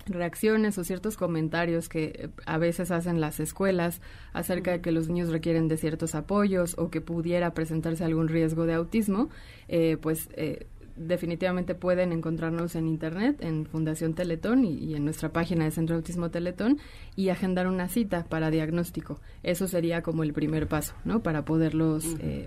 [0.09, 4.01] reacciones o ciertos comentarios que eh, a veces hacen las escuelas
[4.33, 8.67] acerca de que los niños requieren de ciertos apoyos o que pudiera presentarse algún riesgo
[8.67, 9.29] de autismo,
[9.69, 10.67] eh, pues eh,
[10.97, 16.31] definitivamente pueden encontrarnos en internet, en Fundación Teletón y, en nuestra página de Centro Autismo
[16.31, 16.79] Teletón
[17.15, 19.21] y agendar una cita para diagnóstico.
[19.43, 21.23] Eso sería como el primer paso, ¿no?
[21.23, 22.05] Para poderlos,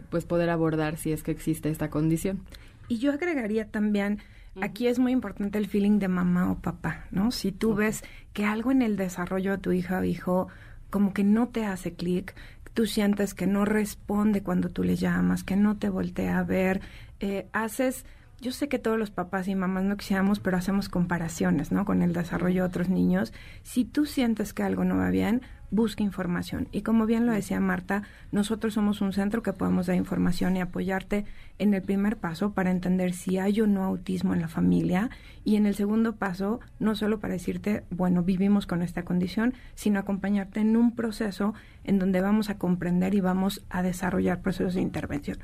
[0.10, 2.41] pues poder abordar si es que existe esta condición.
[2.89, 4.19] Y yo agregaría también
[4.60, 7.32] Aquí es muy importante el feeling de mamá o papá, ¿no?
[7.32, 10.48] Si tú ves que algo en el desarrollo de tu hija o hijo
[10.90, 12.36] como que no te hace clic,
[12.74, 16.82] tú sientes que no responde cuando tú le llamas, que no te voltea a ver,
[17.20, 18.06] eh, haces
[18.42, 21.86] yo sé que todos los papás y mamás no quisiéramos, pero hacemos comparaciones, ¿no?
[21.86, 23.34] Con el desarrollo de otros niños.
[23.62, 26.67] Si tú sientes que algo no va bien, busca información.
[26.71, 30.62] Y como bien lo decía Marta, nosotros somos un centro que podemos dar información y
[30.62, 31.25] apoyarte
[31.57, 35.10] en el primer paso para entender si hay o no autismo en la familia
[35.43, 39.99] y en el segundo paso, no solo para decirte, bueno, vivimos con esta condición, sino
[39.99, 41.53] acompañarte en un proceso
[41.84, 45.39] en donde vamos a comprender y vamos a desarrollar procesos de intervención.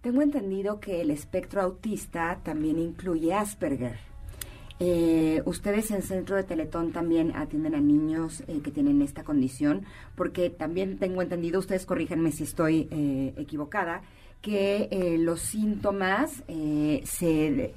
[0.01, 4.10] Tengo entendido que el espectro autista también incluye Asperger.
[4.83, 9.85] Eh, ustedes en Centro de Teletón también atienden a niños eh, que tienen esta condición,
[10.17, 14.01] porque también tengo entendido, ustedes corríjanme si estoy eh, equivocada,
[14.41, 17.75] que los síntomas se,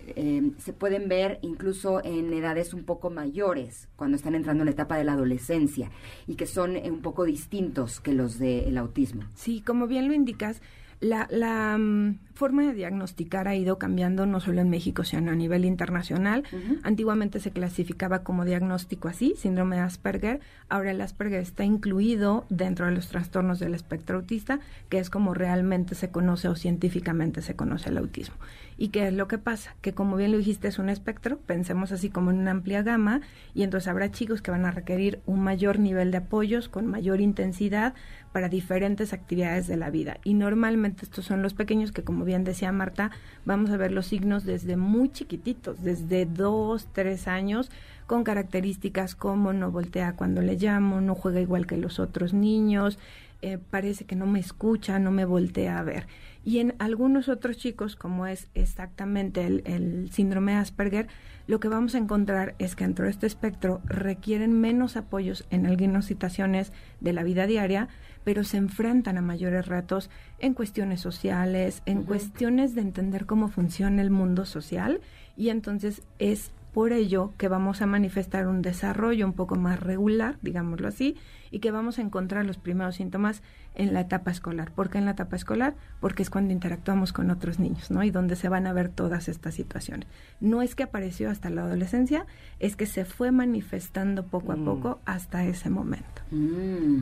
[0.57, 4.95] se pueden ver incluso en edades un poco mayores, cuando están entrando en la etapa
[4.95, 5.91] de la adolescencia,
[6.25, 9.23] y que son un poco distintos que los del autismo.
[9.35, 10.61] Sí, como bien lo indicas,
[11.03, 15.35] la, la mm, forma de diagnosticar ha ido cambiando no solo en México, sino a
[15.35, 16.43] nivel internacional.
[16.83, 20.39] Antiguamente se clasificaba como diagnóstico así, síndrome de Asperger.
[20.69, 25.33] Ahora el Asperger está incluido dentro de los trastornos del espectro autista, que es como
[25.33, 28.35] realmente se conoce o científicamente se conoce el autismo.
[28.77, 29.75] ¿Y qué es lo que pasa?
[29.81, 33.21] Que como bien lo dijiste, es un espectro, pensemos así como en una amplia gama,
[33.53, 37.21] y entonces habrá chicos que van a requerir un mayor nivel de apoyos con mayor
[37.21, 37.93] intensidad
[38.33, 40.17] para diferentes actividades de la vida.
[40.25, 43.11] Y normalmente estos son los pequeños que, como bien decía Marta,
[43.45, 47.71] vamos a ver los signos desde muy chiquititos, desde dos, tres años,
[48.07, 52.99] con características como no voltea cuando le llamo, no juega igual que los otros niños,
[53.41, 56.07] eh, parece que no me escucha, no me voltea a ver.
[56.45, 61.07] Y en algunos otros chicos, como es exactamente el, síndrome de Asperger,
[61.45, 65.65] lo que vamos a encontrar es que dentro de este espectro requieren menos apoyos en
[65.65, 67.89] algunas situaciones de la vida diaria,
[68.23, 70.09] pero se enfrentan a mayores retos
[70.39, 75.01] en cuestiones sociales, en cuestiones de entender cómo funciona el mundo social
[75.35, 80.37] y entonces es por ello que vamos a manifestar un desarrollo un poco más regular,
[80.41, 81.15] digámoslo así,
[81.51, 83.43] y que vamos a encontrar los primeros síntomas
[83.75, 84.71] en la etapa escolar.
[84.71, 85.75] ¿Por qué en la etapa escolar?
[86.01, 88.03] Porque es cuando interactuamos con otros niños, ¿no?
[88.03, 90.07] Y donde se van a ver todas estas situaciones.
[90.39, 92.25] No es que apareció hasta la adolescencia,
[92.59, 94.65] es que se fue manifestando poco a mm.
[94.65, 96.23] poco hasta ese momento.
[96.31, 97.01] Mm.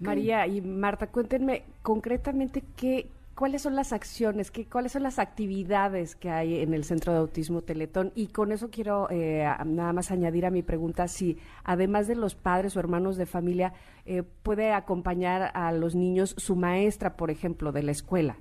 [0.00, 6.16] María y Marta, cuéntenme concretamente qué, cuáles son las acciones, qué, cuáles son las actividades
[6.16, 8.12] que hay en el Centro de Autismo Teletón.
[8.14, 12.34] Y con eso quiero eh, nada más añadir a mi pregunta si, además de los
[12.34, 13.74] padres o hermanos de familia,
[14.06, 18.36] eh, puede acompañar a los niños su maestra, por ejemplo, de la escuela.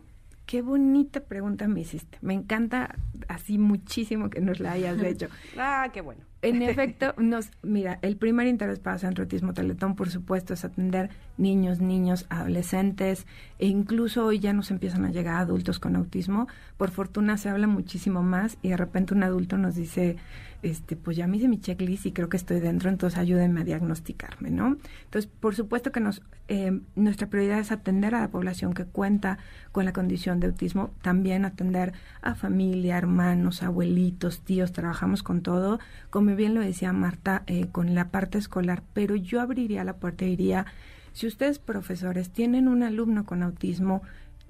[0.45, 2.19] Qué bonita pregunta me hiciste.
[2.21, 2.95] Me encanta
[3.27, 5.27] así muchísimo que nos la hayas hecho.
[5.57, 6.21] ah, qué bueno.
[6.45, 11.09] En efecto, nos, mira, el primer interés para Centro Autismo Teletón, por supuesto, es atender
[11.39, 13.25] niños, niños, adolescentes,
[13.57, 16.47] e incluso hoy ya nos empiezan a llegar adultos con autismo.
[16.77, 20.17] Por fortuna se habla muchísimo más y de repente un adulto nos dice,
[20.65, 23.63] este, pues ya me hice mi checklist y creo que estoy dentro, entonces ayúdenme a
[23.63, 24.77] diagnosticarme, ¿no?
[25.03, 29.37] Entonces, por supuesto que nos, eh, nuestra prioridad es atender a la población que cuenta
[29.71, 35.79] con la condición de autismo, también atender a familia, hermanos, abuelitos, tíos, trabajamos con todo,
[36.09, 40.25] como bien lo decía Marta, eh, con la parte escolar, pero yo abriría la puerta
[40.25, 40.65] y diría,
[41.13, 44.01] si ustedes profesores tienen un alumno con autismo,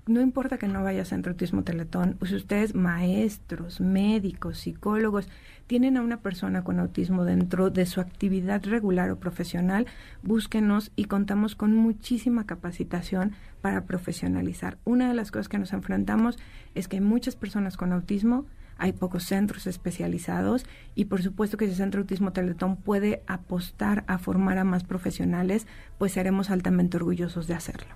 [0.07, 5.27] no importa que no vaya a Centro Autismo Teletón, si ustedes maestros, médicos, psicólogos,
[5.65, 9.87] tienen a una persona con autismo dentro de su actividad regular o profesional,
[10.21, 14.77] búsquenos y contamos con muchísima capacitación para profesionalizar.
[14.85, 16.37] Una de las cosas que nos enfrentamos
[16.75, 18.45] es que hay muchas personas con autismo,
[18.77, 24.03] hay pocos centros especializados y por supuesto que si el Centro Autismo Teletón puede apostar
[24.05, 25.65] a formar a más profesionales,
[25.97, 27.95] pues seremos altamente orgullosos de hacerlo.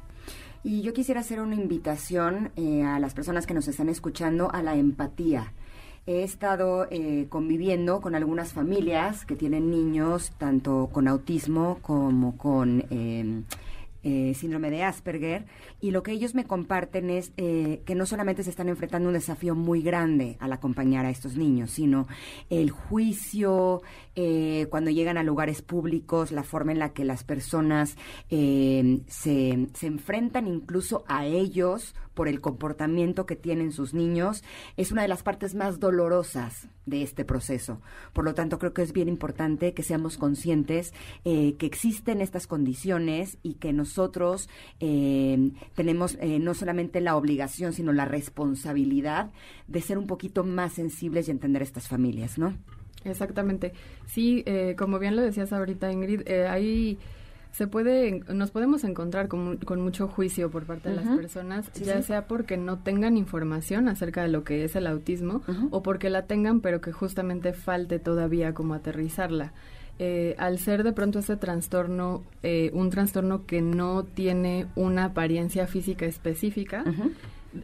[0.63, 4.61] Y yo quisiera hacer una invitación eh, a las personas que nos están escuchando a
[4.61, 5.53] la empatía.
[6.05, 12.85] He estado eh, conviviendo con algunas familias que tienen niños tanto con autismo como con...
[12.89, 13.43] Eh,
[14.01, 15.45] eh, síndrome de Asperger,
[15.81, 19.13] y lo que ellos me comparten es eh, que no solamente se están enfrentando un
[19.13, 22.07] desafío muy grande al acompañar a estos niños, sino
[22.49, 23.81] el juicio,
[24.21, 27.97] eh, cuando llegan a lugares públicos, la forma en la que las personas
[28.29, 34.43] se, se enfrentan incluso a ellos por el comportamiento que tienen sus niños,
[34.75, 37.81] es una de las partes más dolorosas de este proceso.
[38.13, 43.37] Por lo tanto, creo que es bien importante que seamos conscientes que existen estas condiciones
[43.41, 44.47] y que nos nosotros
[44.79, 49.31] eh, tenemos eh, no solamente la obligación, sino la responsabilidad
[49.67, 52.55] de ser un poquito más sensibles y entender estas familias, ¿no?
[53.05, 53.73] Exactamente.
[54.05, 56.97] Sí, eh, como bien lo decías ahorita, Ingrid, ahí
[57.51, 62.01] se puede, nos podemos encontrar con, con mucho juicio por parte de las personas, ya
[62.03, 66.27] sea porque no tengan información acerca de lo que es el autismo o porque la
[66.27, 69.51] tengan pero que justamente falte todavía como aterrizarla.
[70.01, 75.67] eh, al ser de pronto este trastorno, eh, un trastorno que no tiene una apariencia
[75.67, 76.83] física específica,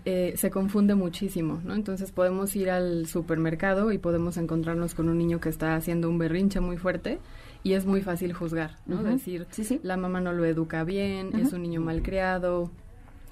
[0.06, 1.76] eh, se confunde muchísimo, ¿no?
[1.76, 6.18] Entonces podemos ir al supermercado y podemos encontrarnos con un niño que está haciendo un
[6.18, 7.20] berrinche muy fuerte
[7.64, 9.04] y es muy fácil juzgar, ¿no?
[9.04, 9.48] Decir,
[9.84, 12.72] la mamá no lo educa bien, es un niño malcriado,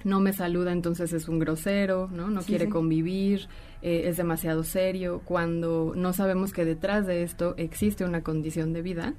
[0.04, 2.30] no me saluda, entonces es un grosero, ¿no?
[2.30, 3.47] No quiere convivir,
[3.82, 8.82] eh, es demasiado serio, cuando no sabemos que detrás de esto existe una condición de
[8.82, 9.14] vida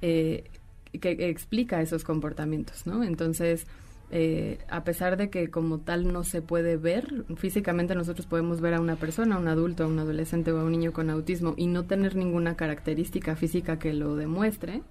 [0.00, 0.44] eh,
[1.00, 3.04] que, explica esos comportamientos, ¿no?
[3.04, 3.66] Entonces,
[4.14, 8.74] eh, a pesar de que como tal no se puede ver, físicamente nosotros podemos ver
[8.74, 11.54] a una persona, a un adulto, a un adolescente o a un niño con autismo
[11.56, 14.82] y no tener ninguna característica física que lo demuestre,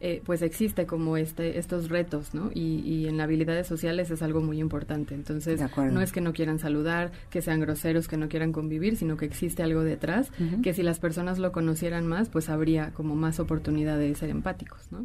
[0.00, 2.50] eh, pues existe como este estos retos, ¿no?
[2.52, 5.14] Y, en las habilidades sociales es algo muy importante.
[5.14, 9.16] Entonces, no es que no quieran saludar, que sean groseros, que no quieran convivir, sino
[9.16, 10.32] que existe algo detrás,
[10.62, 14.90] que si las personas lo conocieran más, pues habría como más oportunidad de ser empáticos,
[14.90, 15.04] ¿no?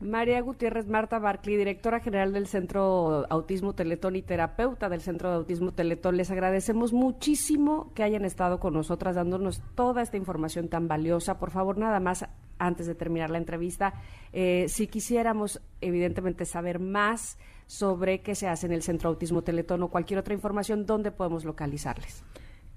[0.00, 5.36] María Gutiérrez Marta Barclay, directora general del Centro Autismo Teletón y terapeuta del Centro de
[5.36, 10.88] Autismo Teletón, les agradecemos muchísimo que hayan estado con nosotras dándonos toda esta información tan
[10.88, 11.38] valiosa.
[11.38, 12.24] Por favor, nada más
[12.58, 13.94] antes de terminar la entrevista,
[14.32, 19.82] eh, si quisiéramos evidentemente saber más sobre qué se hace en el Centro Autismo Teletón
[19.82, 22.24] o cualquier otra información, ¿dónde podemos localizarles?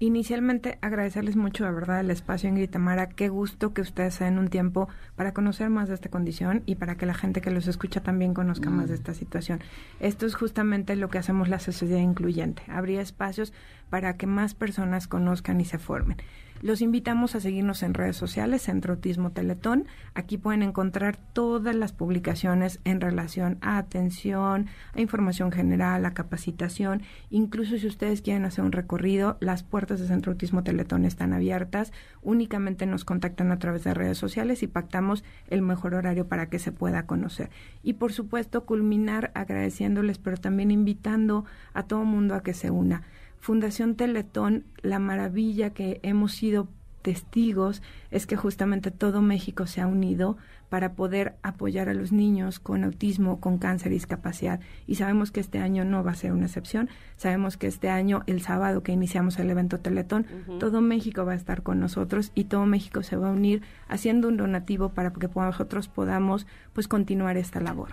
[0.00, 3.08] Inicialmente, agradecerles mucho, de verdad, el espacio en Gritamara.
[3.08, 6.74] Qué gusto que ustedes se den un tiempo para conocer más de esta condición y
[6.74, 8.98] para que la gente que los escucha también conozca más de mm.
[8.98, 9.60] esta situación.
[10.00, 12.64] Esto es justamente lo que hacemos la sociedad incluyente.
[12.68, 13.52] Habría espacios
[13.88, 16.16] para que más personas conozcan y se formen.
[16.64, 19.84] Los invitamos a seguirnos en redes sociales, Centro Autismo Teletón.
[20.14, 27.02] Aquí pueden encontrar todas las publicaciones en relación a atención, a información general, a capacitación.
[27.28, 31.92] Incluso si ustedes quieren hacer un recorrido, las puertas de Centro Autismo Teletón están abiertas.
[32.22, 36.58] Únicamente nos contactan a través de redes sociales y pactamos el mejor horario para que
[36.58, 37.50] se pueda conocer.
[37.82, 41.44] Y por supuesto, culminar agradeciéndoles, pero también invitando
[41.74, 43.02] a todo mundo a que se una.
[43.44, 46.66] Fundación Teletón, la maravilla que hemos sido
[47.02, 50.38] testigos es que justamente todo México se ha unido
[50.68, 54.60] para poder apoyar a los niños con autismo, con cáncer y discapacidad.
[54.86, 56.88] Y sabemos que este año no va a ser una excepción.
[57.16, 60.26] Sabemos que este año, el sábado que iniciamos el evento Teletón,
[60.58, 64.28] todo México va a estar con nosotros y todo México se va a unir haciendo
[64.28, 67.90] un donativo para que nosotros podamos pues continuar esta labor.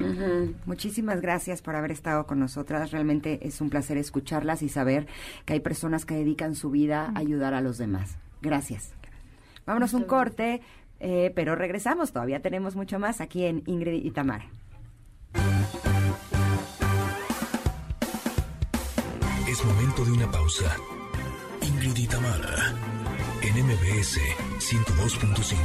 [0.66, 2.92] Muchísimas gracias por haber estado con nosotras.
[2.92, 5.08] Realmente es un placer escucharlas y saber
[5.46, 8.18] que hay personas que dedican su vida a ayudar a los demás.
[8.42, 8.94] Gracias.
[9.66, 10.62] Vámonos un corte.
[11.04, 14.46] Eh, pero regresamos, todavía tenemos mucho más aquí en Ingrid y Tamara.
[19.50, 20.78] Es momento de una pausa.
[21.64, 22.76] Ingrid y Tamara,
[23.42, 24.20] en MBS
[24.60, 25.58] 102.5.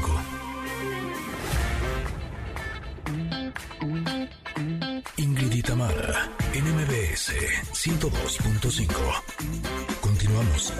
[5.19, 7.35] Ingrid y Tamara, en MBS
[7.75, 8.87] 102.5.
[10.01, 10.73] Continuamos.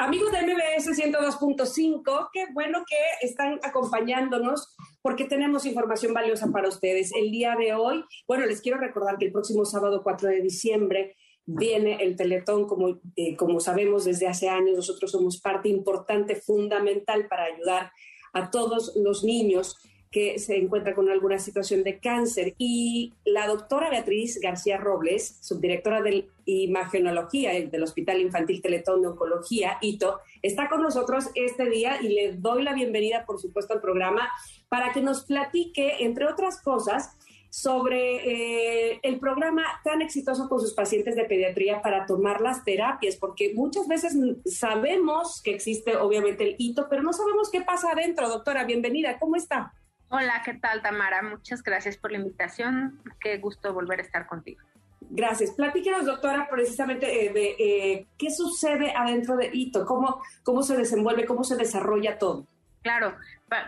[0.00, 7.12] Amigos de MBS 102.5, qué bueno que están acompañándonos porque tenemos información valiosa para ustedes.
[7.14, 11.16] El día de hoy, bueno, les quiero recordar que el próximo sábado 4 de diciembre
[11.44, 17.28] viene el Teletón, como, eh, como sabemos desde hace años, nosotros somos parte importante, fundamental
[17.28, 17.92] para ayudar
[18.32, 19.76] a todos los niños
[20.10, 22.54] que se encuentra con alguna situación de cáncer.
[22.58, 29.78] Y la doctora Beatriz García Robles, subdirectora de Imagenología del Hospital Infantil Teletón de Oncología,
[29.80, 34.28] ITO, está con nosotros este día y le doy la bienvenida, por supuesto, al programa
[34.68, 37.16] para que nos platique, entre otras cosas,
[37.50, 43.16] sobre eh, el programa tan exitoso con sus pacientes de pediatría para tomar las terapias,
[43.16, 48.28] porque muchas veces sabemos que existe obviamente el hito, pero no sabemos qué pasa adentro.
[48.28, 49.72] Doctora, bienvenida, ¿cómo está?
[50.12, 51.22] Hola, ¿qué tal Tamara?
[51.22, 53.00] Muchas gracias por la invitación.
[53.20, 54.60] Qué gusto volver a estar contigo.
[55.02, 55.52] Gracias.
[55.52, 61.26] Platíquenos, doctora, precisamente eh, de eh, qué sucede adentro de ITO, cómo, cómo se desenvuelve,
[61.26, 62.44] cómo se desarrolla todo.
[62.82, 63.14] Claro,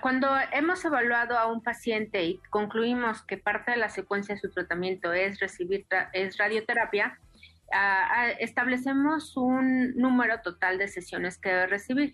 [0.00, 4.50] cuando hemos evaluado a un paciente y concluimos que parte de la secuencia de su
[4.50, 7.20] tratamiento es recibir es radioterapia,
[7.72, 12.12] ah, ah, establecemos un número total de sesiones que debe recibir.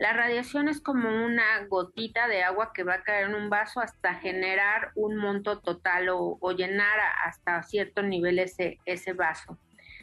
[0.00, 3.80] La radiación es como una gotita de agua que va a caer en un vaso
[3.80, 9.58] hasta generar un monto total o, llenar hasta cierto nivel ese, ese vaso.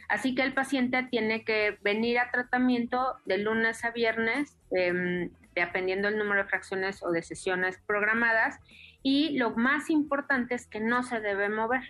[0.08, 6.06] Así que el paciente tiene que venir a tratamiento de lunes a viernes, em, dependiendo
[6.06, 8.60] del número de fracciones o de sesiones programadas.
[9.02, 11.82] Y lo más importante es que no se debe mover.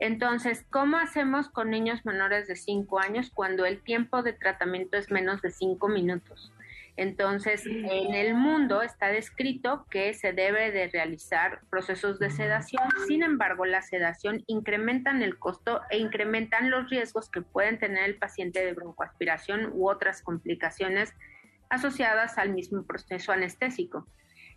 [0.00, 5.12] Entonces, ¿cómo hacemos con niños menores de 5 años cuando el tiempo de tratamiento es
[5.12, 6.52] menos de 5 minutos?
[6.96, 12.82] Entonces, en el mundo está descrito que se debe de realizar procesos de sedación.
[13.06, 18.18] Sin embargo, la sedación incrementan el costo e incrementan los riesgos que pueden tener el
[18.18, 21.14] paciente de broncoaspiración u otras complicaciones
[21.70, 24.06] asociadas al mismo proceso anestésico.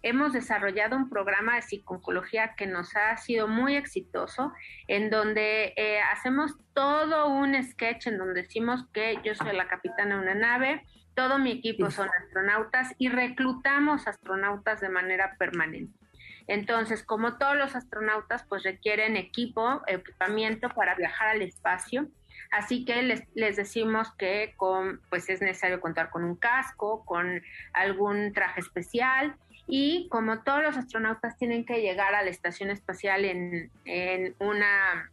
[0.01, 4.51] Hemos desarrollado un programa de psiconcología que nos ha sido muy exitoso,
[4.87, 10.17] en donde eh, hacemos todo un sketch en donde decimos que yo soy la capitana
[10.17, 15.97] de una nave, todo mi equipo son astronautas y reclutamos astronautas de manera permanente.
[16.47, 22.07] Entonces, como todos los astronautas, pues requieren equipo, equipamiento para viajar al espacio.
[22.51, 27.41] Así que les, les, decimos que con, pues es necesario contar con un casco, con
[27.73, 29.35] algún traje especial
[29.67, 35.09] y como todos los astronautas tienen que llegar a la estación espacial en, en una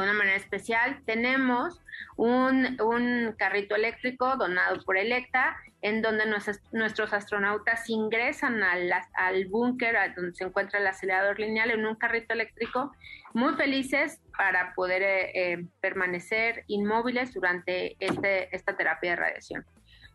[0.00, 1.00] de una manera especial.
[1.04, 1.80] Tenemos
[2.16, 9.96] un, un carrito eléctrico donado por Electa, en donde nuestros astronautas ingresan al, al búnker,
[10.14, 12.92] donde se encuentra el acelerador lineal, en un carrito eléctrico,
[13.34, 19.64] muy felices para poder eh, eh, permanecer inmóviles durante este, esta terapia de radiación.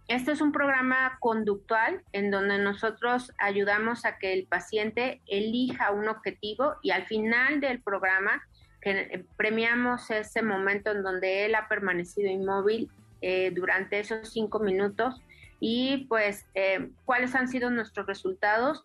[0.08, 6.08] Este es un programa conductual en donde nosotros ayudamos a que el paciente elija un
[6.08, 8.42] objetivo y al final del programa
[8.82, 12.90] que premiamos ese momento en donde él ha permanecido inmóvil
[13.22, 15.22] eh, durante esos cinco minutos
[15.60, 18.84] y pues eh, cuáles han sido nuestros resultados.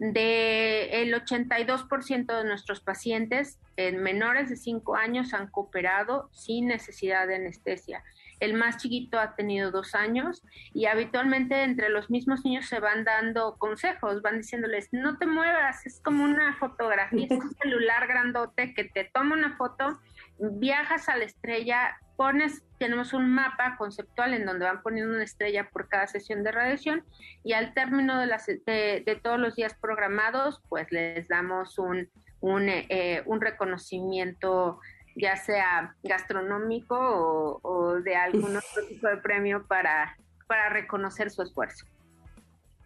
[0.00, 7.28] De el 82% de nuestros pacientes en menores de 5 años han cooperado sin necesidad
[7.28, 8.02] de anestesia
[8.40, 13.04] el más chiquito ha tenido dos años y habitualmente entre los mismos niños se van
[13.04, 18.74] dando consejos, van diciéndoles, no te muevas, es como una fotografía, es un celular grandote
[18.74, 20.00] que te toma una foto,
[20.38, 25.68] viajas a la estrella, pones, tenemos un mapa conceptual en donde van poniendo una estrella
[25.70, 27.04] por cada sesión de radiación
[27.42, 32.08] y al término de, las, de, todos los días programados, pues les damos un,
[32.40, 34.80] un, eh, un reconocimiento
[35.14, 41.86] ya sea gastronómico o, de algún otro tipo de premio para, para reconocer su esfuerzo.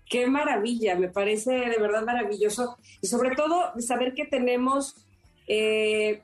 [0.08, 2.78] Qué maravilla, me parece de verdad maravilloso.
[3.00, 4.94] Y sobre todo saber que tenemos
[5.46, 6.22] eh,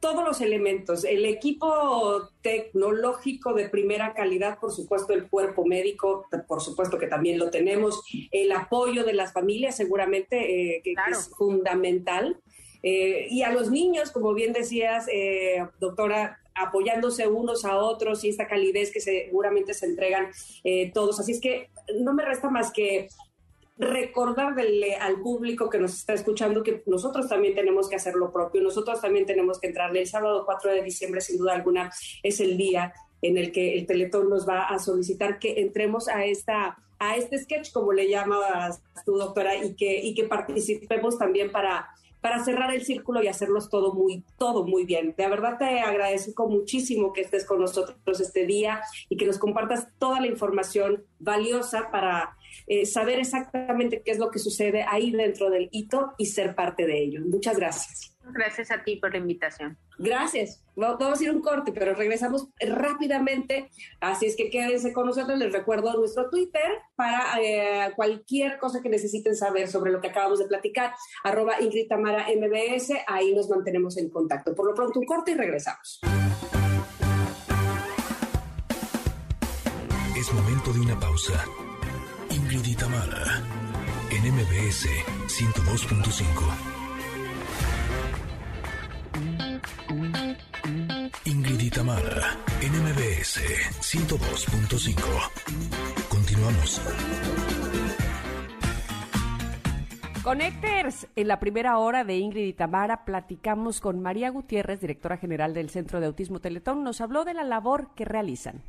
[0.00, 6.62] todos los elementos, el equipo tecnológico de primera calidad, por supuesto el cuerpo médico, por
[6.62, 12.40] supuesto que también lo tenemos, el apoyo de las familias seguramente eh, que, es fundamental.
[12.82, 18.28] Eh, y a los niños, como bien decías, eh, doctora, apoyándose unos a otros y
[18.28, 20.28] esta calidez que seguramente se entregan
[20.64, 21.20] eh, todos.
[21.20, 23.08] Así es que no me resta más que
[23.78, 28.60] recordarle al público que nos está escuchando que nosotros también tenemos que hacer lo propio,
[28.60, 30.00] nosotros también tenemos que entrarle.
[30.00, 31.90] El sábado 4 de diciembre, sin duda alguna,
[32.22, 36.24] es el día en el que el Teletón nos va a solicitar que entremos a
[36.24, 41.50] esta a este sketch, como le llamabas tú, doctora, y que, y que participemos también
[41.50, 41.88] para
[42.20, 45.14] para cerrar el círculo y hacerlos todo muy, todo muy bien.
[45.16, 49.88] De verdad te agradezco muchísimo que estés con nosotros este día y que nos compartas
[49.98, 55.50] toda la información valiosa para eh, saber exactamente qué es lo que sucede ahí dentro
[55.50, 57.20] del hito y ser parte de ello.
[57.24, 58.09] Muchas gracias.
[58.24, 59.76] Gracias a ti por la invitación.
[59.98, 60.62] Gracias.
[60.76, 63.70] Vamos a ir un corte, pero regresamos rápidamente.
[64.00, 65.38] Así es que quédense con nosotros.
[65.38, 70.38] Les recuerdo nuestro Twitter para eh, cualquier cosa que necesiten saber sobre lo que acabamos
[70.38, 70.94] de platicar.
[71.24, 72.92] Arroba Ingrid Tamara MBS.
[73.06, 74.54] Ahí nos mantenemos en contacto.
[74.54, 76.00] Por lo pronto, un corte y regresamos.
[80.16, 81.44] Es momento de una pausa.
[82.30, 83.42] Ingrid y Tamara
[84.10, 84.86] en MBS
[85.26, 86.79] 102.5.
[91.24, 93.40] Ingrid y Tamara, NMBS
[93.80, 96.08] 102.5.
[96.08, 96.80] Continuamos.
[100.22, 105.54] Connectors, en la primera hora de Ingrid y Tamara platicamos con María Gutiérrez, directora general
[105.54, 106.84] del Centro de Autismo Teletón.
[106.84, 108.62] Nos habló de la labor que realizan.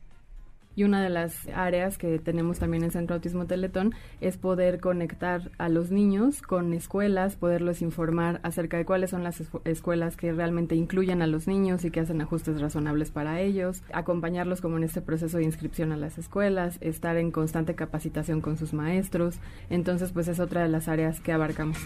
[0.76, 5.52] Y una de las áreas que tenemos también en Centro Autismo Teletón es poder conectar
[5.58, 10.76] a los niños con escuelas, poderlos informar acerca de cuáles son las escuelas que realmente
[10.76, 15.02] incluyen a los niños y que hacen ajustes razonables para ellos, acompañarlos como en este
[15.02, 19.40] proceso de inscripción a las escuelas, estar en constante capacitación con sus maestros.
[19.70, 21.78] Entonces, pues es otra de las áreas que abarcamos.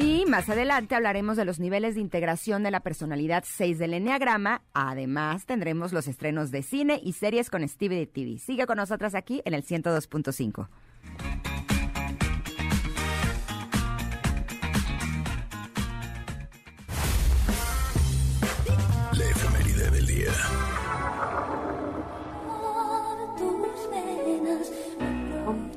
[0.00, 4.62] Y más adelante hablaremos de los niveles de integración de la personalidad 6 del Enneagrama.
[4.72, 8.38] Además, tendremos los estrenos de cine y series con Stevie TV.
[8.38, 10.68] Sigue con nosotras aquí en el 102.5.
[19.12, 20.69] La del día.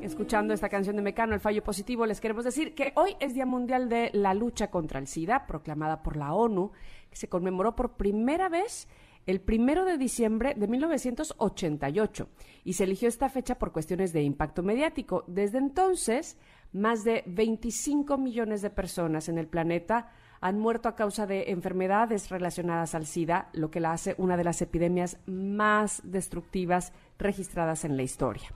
[0.04, 3.46] Escuchando esta canción de Mecano, El Fallo Positivo, les queremos decir que hoy es Día
[3.46, 6.72] Mundial de la Lucha contra el SIDA, proclamada por la ONU,
[7.08, 8.86] que se conmemoró por primera vez
[9.26, 12.28] el primero de diciembre de 1988
[12.64, 15.24] y se eligió esta fecha por cuestiones de impacto mediático.
[15.26, 16.36] Desde entonces,
[16.72, 20.10] más de 25 millones de personas en el planeta
[20.42, 24.44] han muerto a causa de enfermedades relacionadas al SIDA, lo que la hace una de
[24.44, 28.52] las epidemias más destructivas registradas en la historia.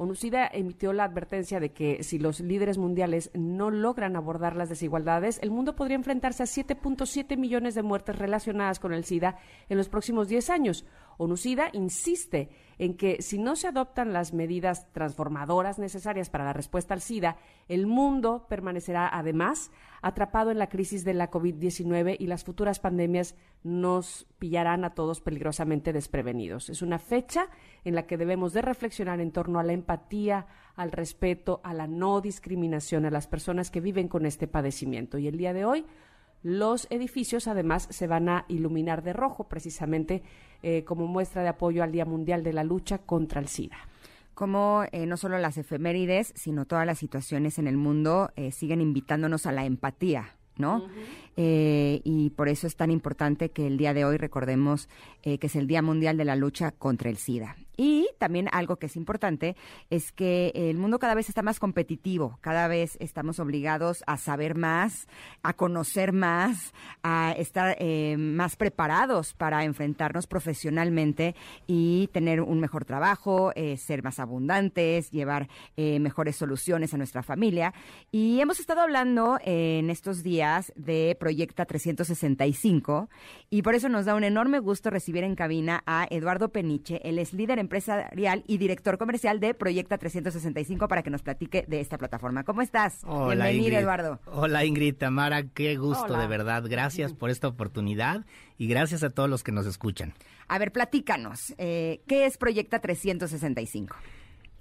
[0.00, 5.38] ONUCIDA emitió la advertencia de que si los líderes mundiales no logran abordar las desigualdades,
[5.42, 9.36] el mundo podría enfrentarse a 7.7 millones de muertes relacionadas con el SIDA
[9.68, 10.86] en los próximos 10 años.
[11.20, 12.48] ONUCIDA insiste
[12.78, 17.36] en que si no se adoptan las medidas transformadoras necesarias para la respuesta al SIDA,
[17.68, 23.36] el mundo permanecerá además atrapado en la crisis de la COVID-19 y las futuras pandemias
[23.62, 26.70] nos pillarán a todos peligrosamente desprevenidos.
[26.70, 27.48] Es una fecha
[27.84, 31.86] en la que debemos de reflexionar en torno a la empatía, al respeto, a la
[31.86, 35.18] no discriminación a las personas que viven con este padecimiento.
[35.18, 35.84] Y el día de hoy
[36.42, 40.22] los edificios además se van a iluminar de rojo precisamente
[40.62, 43.78] eh, como muestra de apoyo al Día Mundial de la Lucha contra el SIDA
[44.40, 48.80] como eh, no solo las efemérides, sino todas las situaciones en el mundo eh, siguen
[48.80, 50.86] invitándonos a la empatía, ¿no?
[51.36, 54.88] Y por eso es tan importante que el día de hoy recordemos
[55.22, 57.56] que es el Día Mundial de la Lucha contra el SIDA.
[57.82, 59.56] Y también algo que es importante
[59.88, 64.54] es que el mundo cada vez está más competitivo, cada vez estamos obligados a saber
[64.54, 65.08] más,
[65.42, 71.34] a conocer más, a estar eh, más preparados para enfrentarnos profesionalmente
[71.66, 77.22] y tener un mejor trabajo, eh, ser más abundantes, llevar eh, mejores soluciones a nuestra
[77.22, 77.72] familia.
[78.12, 83.08] Y hemos estado hablando en estos días de Proyecta 365
[83.50, 87.00] y por eso nos da un enorme gusto recibir en cabina a Eduardo Peniche.
[87.04, 91.80] Él es líder empresarial y director comercial de Proyecta 365 para que nos platique de
[91.80, 92.42] esta plataforma.
[92.42, 93.02] ¿Cómo estás?
[93.04, 94.18] Hola, Bienvenido, Eduardo.
[94.24, 96.64] Hola, Ingrid, Tamara, qué gusto, de verdad.
[96.66, 98.24] Gracias por esta oportunidad
[98.58, 100.14] y gracias a todos los que nos escuchan.
[100.48, 103.94] A ver, platícanos, eh, ¿qué es Proyecta 365?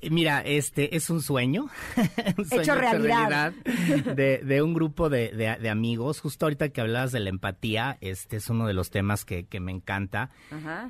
[0.02, 1.68] Mira, este es un sueño,
[2.38, 6.22] un sueño hecho realidad, de, un grupo de, amigos.
[6.22, 9.72] Justo ahorita que hablabas de la empatía, este es uno de los temas que, me
[9.72, 10.32] encanta.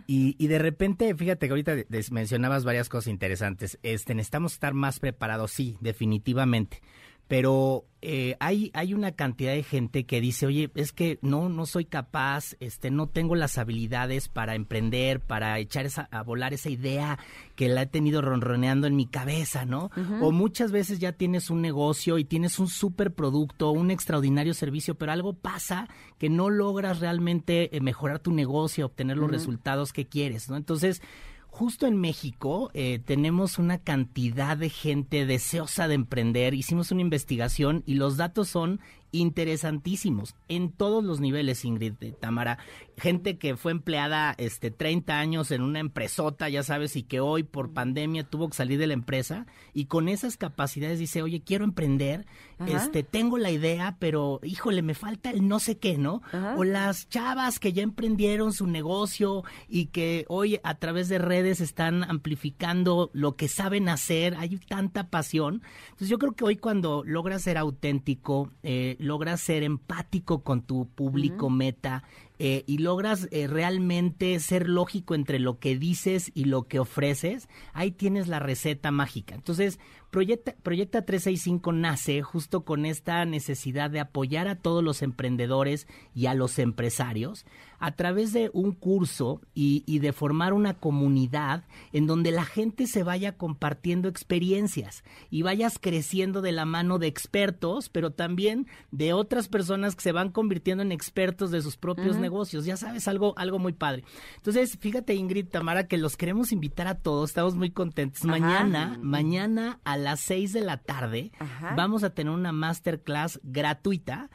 [0.06, 1.74] Y, y, de repente, fíjate que ahorita
[2.12, 3.80] mencionabas varias cosas interesantes.
[3.82, 6.82] Este, necesitamos estar más preparados, sí, definitivamente
[7.30, 11.68] pero eh, hay, hay una cantidad de gente que dice, oye, es que no, no
[11.68, 16.72] soy capaz, este, no tengo las habilidades para emprender, para echar esa, a volar esa
[16.72, 17.20] idea
[17.56, 19.92] que la he tenido ronroneando en mi cabeza, ¿no?
[20.22, 24.96] O muchas veces ya tienes un negocio y tienes un super producto, un extraordinario servicio,
[24.96, 30.08] pero algo pasa que no logras realmente eh, mejorar tu negocio, obtener los resultados que
[30.08, 30.58] quieres, ¿no?
[30.58, 31.04] Entonces,
[31.50, 36.54] justo en México eh, tenemos una cantidad de gente deseosa de emprender.
[36.54, 38.80] Hicimos una investigación y los datos son
[39.12, 42.58] interesantísimos en todos los niveles, Ingrid Tamara.
[42.98, 47.44] Gente que fue empleada este 30 años en una empresota, ya sabes, y que hoy
[47.44, 51.64] por pandemia tuvo que salir de la empresa y con esas capacidades dice, "Oye, quiero
[51.64, 52.26] emprender,
[52.68, 56.22] este tengo la idea, pero híjole, me falta el no sé qué, ¿no?"
[56.58, 61.62] O las chavas que ya emprendieron su negocio y que hoy a través de redes
[61.62, 65.62] están amplificando lo que saben hacer, hay tanta pasión.
[65.86, 70.88] Entonces, yo creo que hoy cuando logras ser auténtico, eh, logras ser empático con tu
[70.88, 72.04] público meta
[72.38, 77.50] eh, y logras eh, realmente ser lógico entre lo que dices y lo que ofreces,
[77.74, 79.36] ahí tienes la receta mágica.
[79.36, 79.80] Entonces,
[80.12, 86.26] Proyecta, Proyecta 365 nace justo con esta necesidad de apoyar a todos los emprendedores y
[86.26, 87.46] a los empresarios
[87.80, 93.04] a través de un curso y, de formar una comunidad en donde la gente se
[93.04, 99.48] vaya compartiendo experiencias y vayas creciendo de la mano de expertos, pero también de otras
[99.48, 102.66] personas que se van convirtiendo en expertos de sus propios negocios.
[102.66, 104.04] Ya sabes, algo, algo muy padre.
[104.38, 107.32] Entonces, fíjate, Ingrid, Tamara, que los queremos invitar a todos.
[107.32, 108.24] Estamos muy contentos.
[108.24, 111.32] Mañana, mañana a las seis de la tarde,
[111.76, 114.30] vamos a tener una masterclass gratuita.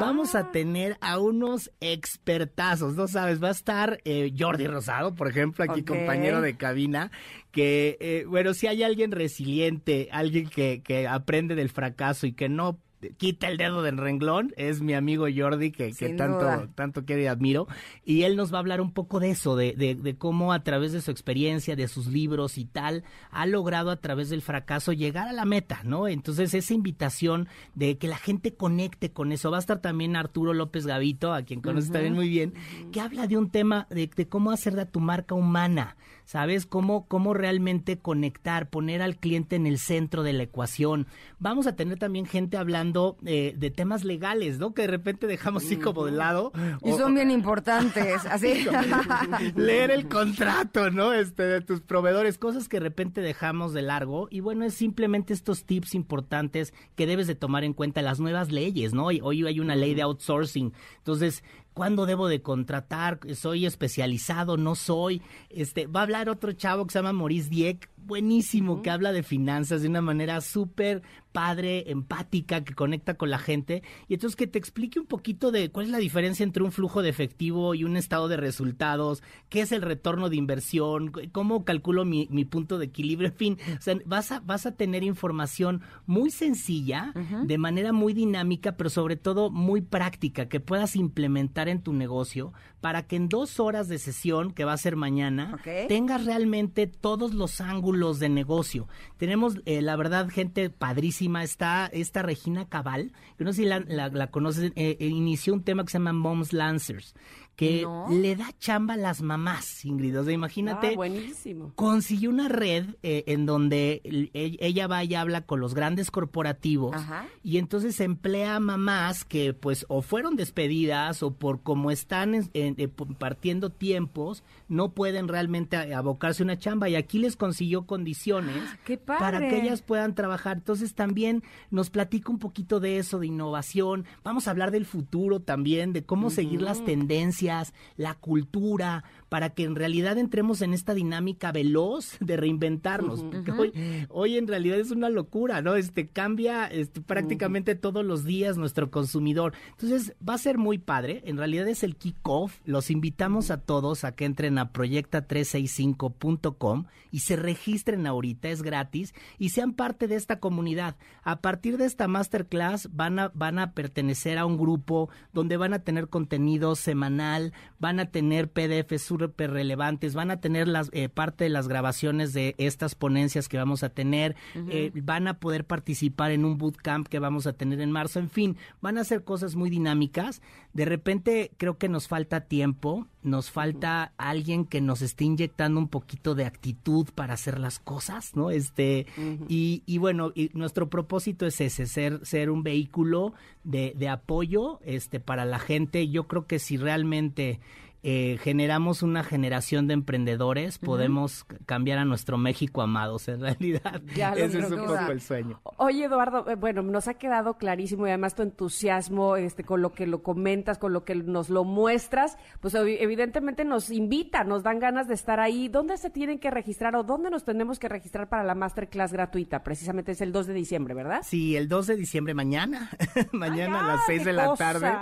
[0.00, 0.50] Vamos a ah.
[0.50, 5.82] tener a unos expertazos no sabes, va a estar eh, Jordi Rosado, por ejemplo, aquí
[5.82, 7.10] compañero de cabina,
[7.50, 12.48] que, eh, bueno, si hay alguien resiliente, alguien que, que aprende del fracaso y que
[12.48, 12.78] no
[13.16, 17.26] quita el dedo del renglón, es mi amigo Jordi, que, que tanto, tanto quiero y
[17.26, 17.68] admiro,
[18.04, 20.62] y él nos va a hablar un poco de eso, de, de, de, cómo a
[20.62, 24.92] través de su experiencia, de sus libros y tal, ha logrado a través del fracaso
[24.92, 26.08] llegar a la meta, ¿no?
[26.08, 29.50] Entonces, esa invitación de que la gente conecte con eso.
[29.50, 32.54] Va a estar también Arturo López Gavito, a quien conoces también muy bien,
[32.92, 35.96] que habla de un tema de, de cómo hacer de tu marca humana.
[36.28, 36.66] ¿Sabes?
[36.66, 41.06] Cómo, cómo realmente conectar, poner al cliente en el centro de la ecuación.
[41.38, 44.74] Vamos a tener también gente hablando eh, de temas legales, ¿no?
[44.74, 46.52] Que de repente dejamos así como de lado.
[46.84, 48.66] Y son bien importantes, así.
[49.56, 51.14] leer el contrato, ¿no?
[51.14, 54.28] Este, de tus proveedores, cosas que de repente dejamos de largo.
[54.30, 58.52] Y bueno, es simplemente estos tips importantes que debes de tomar en cuenta las nuevas
[58.52, 59.06] leyes, ¿no?
[59.06, 60.74] Hoy, hoy hay una ley de outsourcing.
[60.98, 61.42] Entonces,
[61.78, 63.20] ¿Cuándo debo de contratar?
[63.36, 64.56] ¿Soy especializado?
[64.56, 65.22] ¿No soy?
[65.48, 69.22] Este, va a hablar otro chavo que se llama Maurice Dieck, buenísimo, que habla de
[69.22, 73.84] finanzas de una manera súper padre, empática, que conecta con la gente.
[74.08, 77.02] Y entonces que te explique un poquito de cuál es la diferencia entre un flujo
[77.02, 82.04] de efectivo y un estado de resultados, qué es el retorno de inversión, cómo calculo
[82.04, 83.58] mi, punto de equilibrio, en fin.
[83.78, 87.12] O sea, vas a, vas a tener información muy sencilla,
[87.44, 92.52] de manera muy dinámica, pero sobre todo muy práctica, que puedas implementar en tu negocio
[92.80, 95.58] para que en dos horas de sesión, que va a ser mañana,
[95.88, 98.88] tengas realmente todos los ángulos de negocio.
[99.16, 101.42] Tenemos, eh, la verdad, gente padrísima.
[101.42, 105.62] Está esta Regina Cabal, yo no sé si la, la, conoces, eh, eh, inició un
[105.62, 107.14] tema que se llama Moms Lancers,
[107.58, 110.20] que le da chamba a las mamás, Ingrid.
[110.20, 110.90] O sea, imagínate.
[110.92, 111.72] Ah, buenísimo.
[111.74, 114.00] Consiguió una red eh, en donde
[114.32, 116.94] ella va y habla con los grandes corporativos
[117.42, 122.88] y entonces emplea a mamás que pues o fueron despedidas o por como están eh,
[123.18, 128.54] partiendo tiempos no pueden realmente abocarse a una chamba y aquí les consiguió condiciones
[129.08, 130.58] ah, para que ellas puedan trabajar.
[130.58, 131.42] Entonces también
[131.72, 134.04] nos platica un poquito de eso, de innovación.
[134.22, 137.47] Vamos a hablar del futuro también, de cómo seguir las tendencias
[137.96, 143.24] la cultura, para que en realidad entremos en esta dinámica veloz de reinventarnos.
[143.56, 143.72] hoy,
[144.08, 145.76] hoy en realidad es una locura, ¿no?
[145.76, 149.52] Este cambia este, prácticamente todos los días nuestro consumidor.
[149.70, 151.22] Entonces va a ser muy padre.
[151.26, 152.60] En realidad es el kickoff.
[152.64, 159.14] Los invitamos a todos a que entren a proyecta365.com y se registren ahorita, es gratis,
[159.38, 160.96] y sean parte de esta comunidad.
[161.22, 165.74] A partir de esta masterclass van a, van a pertenecer a un grupo donde van
[165.74, 171.08] a tener contenido semanal, van a tener PDFs súper relevantes, van a tener las, eh,
[171.08, 175.64] parte de las grabaciones de estas ponencias que vamos a tener, eh, van a poder
[175.64, 179.24] participar en un bootcamp que vamos a tener en marzo, en fin, van a ser
[179.24, 180.42] cosas muy dinámicas.
[180.72, 185.88] De repente creo que nos falta tiempo, nos falta alguien que nos esté inyectando un
[185.88, 188.50] poquito de actitud para hacer las cosas, ¿no?
[188.50, 189.06] Este,
[189.48, 194.80] y, y, bueno, y nuestro propósito es ese, ser, ser un vehículo de, de apoyo
[194.84, 196.08] este, para la gente.
[196.08, 197.60] Yo creo que si realmente
[198.02, 204.00] eh, generamos una generación de emprendedores, podemos cambiar a nuestro México amados, en realidad.
[204.36, 205.60] Ese es un poco el sueño.
[205.78, 209.92] Oye, Eduardo, eh, bueno, nos ha quedado clarísimo y además tu entusiasmo este, con lo
[209.92, 214.78] que lo comentas, con lo que nos lo muestras, pues evidentemente nos invita, nos dan
[214.78, 215.68] ganas de estar ahí.
[215.68, 219.64] ¿Dónde se tienen que registrar o dónde nos tenemos que registrar para la masterclass gratuita?
[219.64, 221.22] Precisamente es el 2 de diciembre, ¿verdad?
[221.24, 222.90] Sí, el 2 de diciembre, mañana,
[223.32, 224.92] mañana a las 6 de la tarde.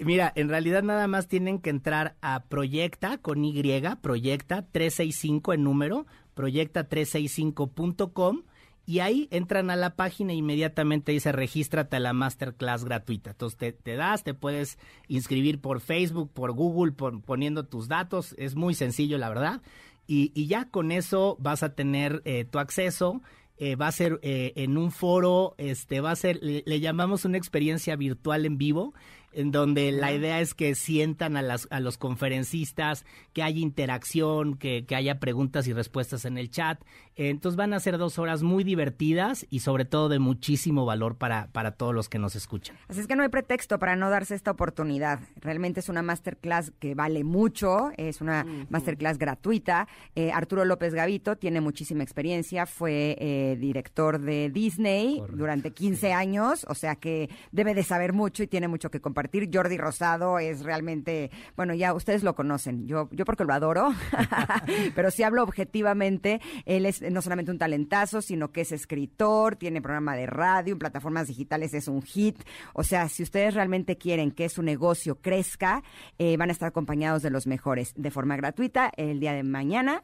[0.00, 3.52] Mira, en realidad nada más tienen que entrar a Proyecta con Y,
[4.00, 8.42] Proyecta 365 en número, proyecta365.com
[8.84, 13.30] y ahí entran a la página e inmediatamente dice regístrate a la masterclass gratuita.
[13.30, 14.78] Entonces te, das, te puedes
[15.08, 19.62] inscribir por Facebook, por Google, poniendo tus datos, es muy sencillo la verdad.
[20.08, 23.22] Y, ya con eso vas a tener eh, tu acceso.
[23.58, 27.36] Eh, va a ser eh, en un foro, este va a ser, le, llamamos una
[27.36, 28.92] experiencia virtual en vivo,
[29.32, 34.56] en donde la idea es que sientan a, las, a los conferencistas, que haya interacción,
[34.56, 36.80] que, que haya preguntas y respuestas en el chat.
[37.16, 41.48] entonces van a ser dos horas muy divertidas y sobre todo de muchísimo valor para,
[41.52, 42.76] para todos los que nos escuchan.
[42.88, 45.20] Así es que no hay pretexto para no darse esta oportunidad.
[45.40, 49.88] Realmente es una masterclass que vale mucho, es una masterclass gratuita.
[50.14, 56.66] Eh, Arturo López Gavito tiene muchísima experiencia, fue eh, director de Disney durante 15 años,
[56.68, 59.21] o sea que debe de saber mucho y tiene mucho que compartir
[59.52, 63.92] Jordi Rosado es realmente, bueno, ya ustedes lo conocen, yo, yo porque lo adoro,
[64.94, 69.82] pero si hablo objetivamente, él es no solamente un talentazo, sino que es escritor, tiene
[69.82, 72.42] programa de radio, en plataformas digitales es un hit.
[72.72, 75.82] O sea, si ustedes realmente quieren que su negocio crezca,
[76.18, 80.02] eh, van a estar acompañados de los mejores de forma gratuita el día de mañana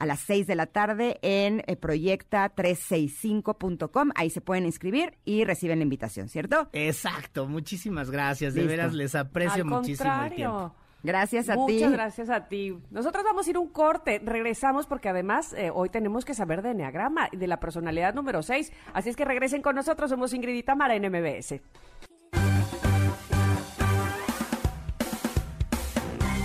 [0.00, 4.10] a las 6 de la tarde en eh, proyecta365.com.
[4.16, 6.68] Ahí se pueden inscribir y reciben la invitación, ¿cierto?
[6.72, 8.54] Exacto, muchísimas gracias.
[8.54, 10.74] De veras les aprecio muchísimo el tiempo.
[11.02, 11.74] Gracias a ti.
[11.74, 12.76] Muchas gracias a ti.
[12.90, 14.20] Nosotros vamos a ir un corte.
[14.24, 18.42] Regresamos porque además eh, hoy tenemos que saber de Enneagrama y de la personalidad número
[18.42, 18.72] 6.
[18.92, 20.10] Así es que regresen con nosotros.
[20.10, 21.52] Somos Ingrid y Tamara en MBS.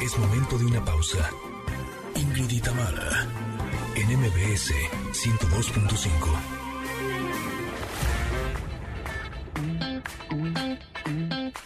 [0.01, 1.29] Es momento de una pausa.
[2.15, 3.27] Ingrid Tamara
[3.95, 4.71] en MBS
[5.11, 6.65] 102.5.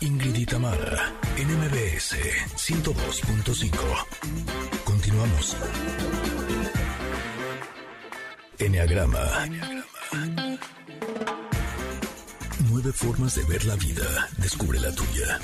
[0.02, 2.16] Ingrid Tamara, NMBS
[2.56, 3.72] 102.5.
[4.84, 5.58] Continuamos.
[8.58, 9.48] Enneagrama.
[12.70, 14.30] Nueve formas de ver la vida.
[14.38, 15.40] Descubre la tuya.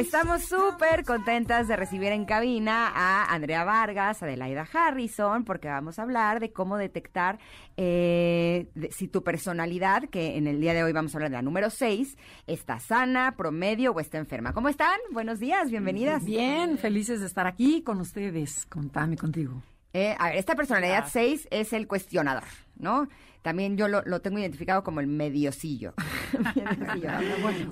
[0.00, 6.02] Estamos súper contentas de recibir en cabina a Andrea Vargas, Adelaida Harrison, porque vamos a
[6.02, 7.38] hablar de cómo detectar
[7.76, 11.42] eh, si tu personalidad, que en el día de hoy vamos a hablar de la
[11.42, 12.16] número 6,
[12.46, 14.54] está sana, promedio o está enferma.
[14.54, 14.98] ¿Cómo están?
[15.10, 16.24] Buenos días, bienvenidas.
[16.24, 19.62] Bien, felices de estar aquí con ustedes, con Tami, contigo.
[19.92, 22.44] Eh, a ver, esta personalidad 6 es el cuestionador,
[22.80, 23.08] ¿no?
[23.42, 25.94] También yo lo, lo tengo identificado como el mediosillo.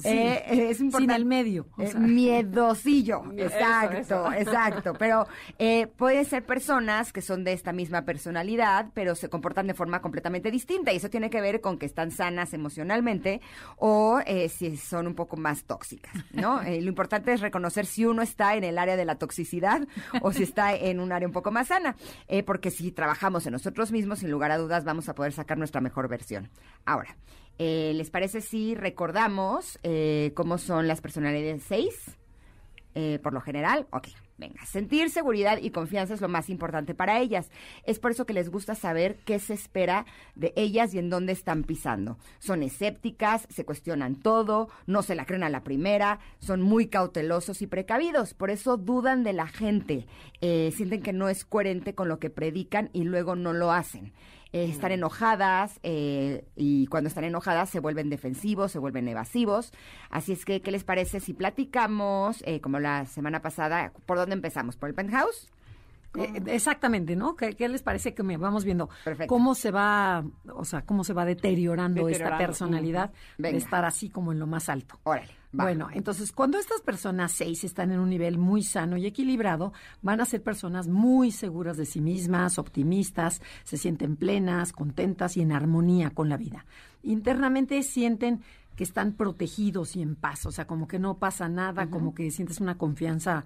[0.04, 1.12] Eh, es importante.
[1.14, 1.66] Sin el medio.
[1.78, 3.22] Eh, miedosillo.
[3.36, 4.94] Exacto, exacto.
[4.98, 5.26] Pero
[5.58, 10.00] eh, pueden ser personas que son de esta misma personalidad, pero se comportan de forma
[10.00, 10.92] completamente distinta.
[10.92, 13.40] Y eso tiene que ver con que están sanas emocionalmente
[13.76, 16.62] o si son un poco más tóxicas, ¿no?
[16.62, 19.86] lo importante es reconocer si uno está en el área de la toxicidad
[20.22, 21.96] o si está en un área un poco más sana.
[22.46, 25.82] porque si trabajamos en nosotros mismos, sin lugar a dudas, vamos a poder sacar nuestra
[25.82, 26.48] mejor versión.
[26.86, 27.14] Ahora,
[27.58, 32.16] eh, ¿Les parece si recordamos eh, cómo son las personalidades 6?
[32.94, 37.20] Eh, por lo general, ok, venga, sentir seguridad y confianza es lo más importante para
[37.20, 37.50] ellas.
[37.84, 41.32] Es por eso que les gusta saber qué se espera de ellas y en dónde
[41.32, 42.16] están pisando.
[42.38, 47.60] Son escépticas, se cuestionan todo, no se la creen a la primera, son muy cautelosos
[47.60, 50.06] y precavidos, por eso dudan de la gente,
[50.40, 54.12] sienten que no es coherente con lo que predican y luego no lo hacen.
[54.52, 59.72] Eh, están enojadas eh, y cuando están enojadas se vuelven defensivos, se vuelven evasivos.
[60.10, 64.34] Así es que, ¿qué les parece si platicamos, eh, como la semana pasada, por dónde
[64.34, 64.76] empezamos?
[64.76, 65.50] ¿Por el penthouse?
[66.46, 67.36] Exactamente, ¿no?
[67.36, 68.88] ¿Qué, les parece que me vamos viendo
[69.26, 74.32] cómo se va, o sea, cómo se va deteriorando, esta personalidad de estar así como
[74.32, 74.98] en lo más alto?
[75.04, 75.38] Órale.
[75.50, 80.20] Bueno, entonces cuando estas personas seis están en un nivel muy sano y equilibrado, van
[80.20, 85.52] a ser personas muy seguras de sí mismas, optimistas, se sienten plenas, contentas y en
[85.52, 86.66] armonía con la vida.
[87.02, 88.42] Internamente sienten
[88.76, 92.30] que están protegidos y en paz, o sea, como que no pasa nada, como que
[92.30, 93.44] sientes una confianza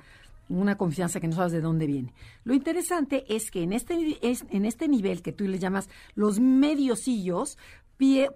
[0.60, 2.14] una confianza que no sabes de dónde viene.
[2.44, 7.58] Lo interesante es que en este, en este nivel que tú le llamas los mediosillos,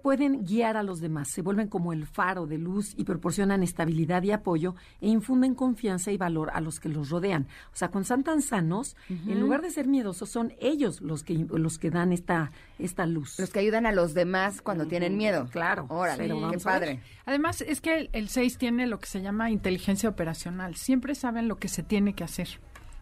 [0.01, 4.23] pueden guiar a los demás, se vuelven como el faro de luz y proporcionan estabilidad
[4.23, 7.47] y apoyo e infunden confianza y valor a los que los rodean.
[7.73, 11.45] O sea, cuando están tan sanos, en lugar de ser miedosos, son ellos los que
[11.49, 13.39] los que dan esta esta luz.
[13.39, 15.47] Los que ayudan a los demás cuando tienen miedo.
[15.51, 15.85] Claro.
[15.89, 17.01] Órale, qué padre.
[17.25, 20.75] Además, es que el 6 tiene lo que se llama inteligencia operacional.
[20.75, 22.59] Siempre saben lo que se tiene que hacer.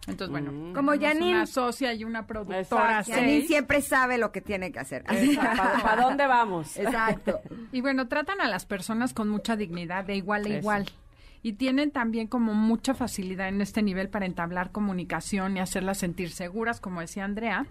[0.07, 0.73] Entonces, bueno, mm.
[0.73, 1.31] como Janine.
[1.31, 3.03] Una socia y una productora.
[3.03, 5.03] Janine siempre sabe lo que tiene que hacer.
[5.83, 6.77] ¿Para dónde vamos?
[6.77, 7.39] Exacto.
[7.71, 10.85] Y bueno, tratan a las personas con mucha dignidad, de igual a igual.
[11.41, 16.31] Y tienen también como mucha facilidad en este nivel para entablar comunicación y hacerlas sentir
[16.31, 17.67] seguras, como decía Andrea.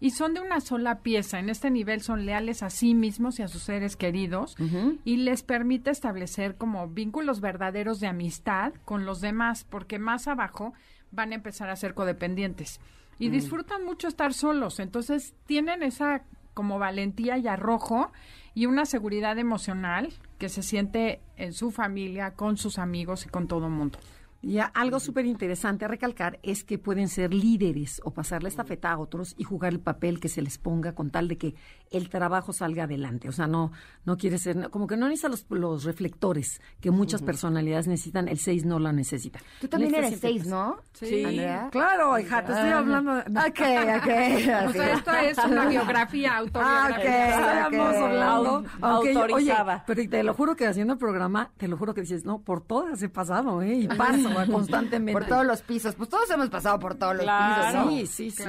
[0.00, 1.38] Y son de una sola pieza.
[1.38, 4.56] En este nivel son leales a sí mismos y a sus seres queridos.
[5.04, 10.74] Y les permite establecer como vínculos verdaderos de amistad con los demás, porque más abajo
[11.14, 12.80] van a empezar a ser codependientes.
[13.18, 13.32] Y mm.
[13.32, 16.22] disfrutan mucho estar solos, entonces tienen esa
[16.54, 18.12] como valentía y arrojo
[18.54, 23.48] y una seguridad emocional que se siente en su familia, con sus amigos y con
[23.48, 23.98] todo el mundo.
[24.44, 28.92] Y algo súper interesante a recalcar es que pueden ser líderes o pasarle esta feta
[28.92, 31.54] a otros y jugar el papel que se les ponga con tal de que
[31.90, 33.28] el trabajo salga adelante.
[33.28, 33.72] O sea, no
[34.04, 38.38] no quiere ser, como que no necesita los, los reflectores que muchas personalidades necesitan, el
[38.38, 39.40] 6 no la necesita.
[39.60, 40.76] Tú también eres 6, ¿no?
[40.92, 41.24] Sí.
[41.70, 42.78] Claro, hija, te estoy ah.
[42.78, 43.14] hablando.
[43.14, 43.20] De...
[43.22, 43.60] Ok,
[43.96, 44.68] ok.
[44.68, 47.64] o sea, esto es una biografía autobiográfica.
[47.64, 48.64] Ah, okay, Estamos hablando.
[48.82, 49.54] Aunque, oye,
[49.86, 52.60] pero te lo juro que haciendo el programa, te lo juro que dices, no, por
[52.60, 53.74] todas he pasado, ¿eh?
[53.74, 54.33] Y paso.
[54.50, 55.20] constantemente.
[55.20, 55.94] Por todos los pisos.
[55.94, 57.74] Pues todos hemos pasado por todos los pisos.
[57.74, 57.88] ¿no?
[57.90, 58.44] Sí, sí, sí.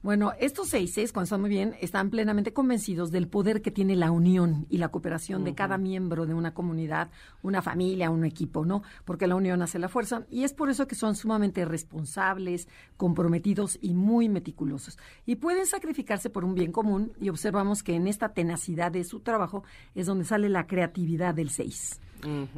[0.00, 4.12] Bueno, estos seis, cuando están muy bien, están plenamente convencidos del poder que tiene la
[4.12, 7.10] unión y la cooperación de cada miembro de una comunidad,
[7.42, 8.82] una familia, un equipo, ¿no?
[9.04, 13.76] Porque la unión hace la fuerza y es por eso que son sumamente responsables, comprometidos
[13.82, 14.98] y muy meticulosos.
[15.26, 19.18] Y pueden sacrificarse por un bien común y observamos que en esta tenacidad de su
[19.20, 19.64] trabajo
[19.96, 22.00] es donde sale la creatividad del seis.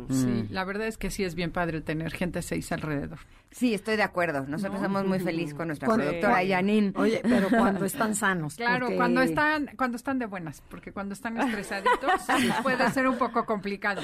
[0.09, 3.19] Sí, la verdad es que sí es bien padre tener gente seis alrededor.
[3.53, 4.47] Sí, estoy de acuerdo.
[4.47, 6.93] Nosotros estamos muy felices con nuestra productora Janine.
[6.95, 8.55] Oye, pero cuando están sanos.
[8.55, 11.99] Claro, cuando están cuando están de buenas, porque cuando están estresaditos
[12.63, 14.03] puede ser un poco complicado.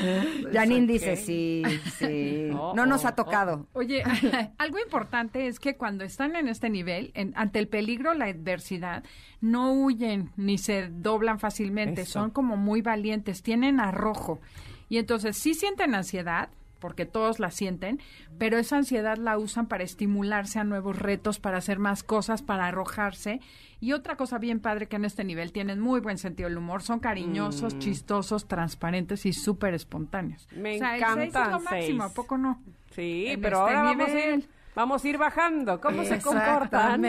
[0.53, 1.63] Janine dice sí,
[1.97, 2.49] sí.
[2.51, 3.69] no nos ha tocado.
[3.73, 4.03] Oye,
[4.59, 9.05] algo importante es que cuando están en este nivel, ante el peligro, la adversidad,
[9.41, 14.41] no huyen ni se doblan fácilmente, son como muy valientes, tienen arrojo.
[14.89, 18.01] Y entonces sí sienten ansiedad, porque todos la sienten,
[18.39, 22.67] pero esa ansiedad la usan para estimularse a nuevos retos, para hacer más cosas, para
[22.67, 23.41] arrojarse.
[23.81, 26.83] Y otra cosa bien padre que en este nivel tienen muy buen sentido del humor,
[26.83, 27.79] son cariñosos, mm.
[27.79, 30.49] chistosos, transparentes y súper espontáneos.
[30.53, 31.45] Me encanta.
[31.45, 32.63] es lo máximo, ¿a poco no?
[32.91, 35.81] Sí, pero este ahora vamos a ir vamos a ir bajando.
[35.81, 37.03] ¿Cómo se comportan?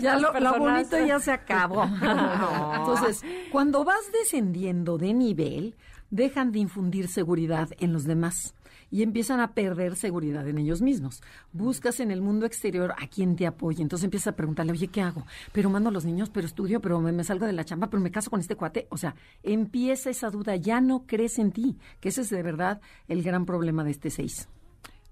[0.00, 1.84] Ya lo, lo, bonito ya se acabó.
[2.76, 5.74] Entonces, cuando vas descendiendo de nivel,
[6.10, 8.54] dejan de infundir seguridad en los demás
[8.90, 11.22] y empiezan a perder seguridad en ellos mismos.
[11.52, 13.82] Buscas en el mundo exterior a quien te apoye.
[13.82, 15.24] Entonces empiezas a preguntarle, oye, ¿qué hago?
[15.52, 18.10] Pero mando a los niños, pero estudio, pero me, salgo de la chamba, pero me
[18.10, 18.86] caso con este cuate.
[18.90, 22.80] O sea, empieza esa duda, ya no crees en ti, que ese es de verdad
[23.08, 24.48] el gran problema de este seis.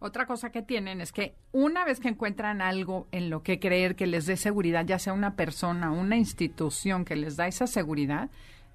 [0.00, 3.96] Otra cosa que tienen es que una vez que encuentran algo en lo que creer
[3.96, 8.30] que les dé seguridad, ya sea una persona, una institución que les da esa seguridad,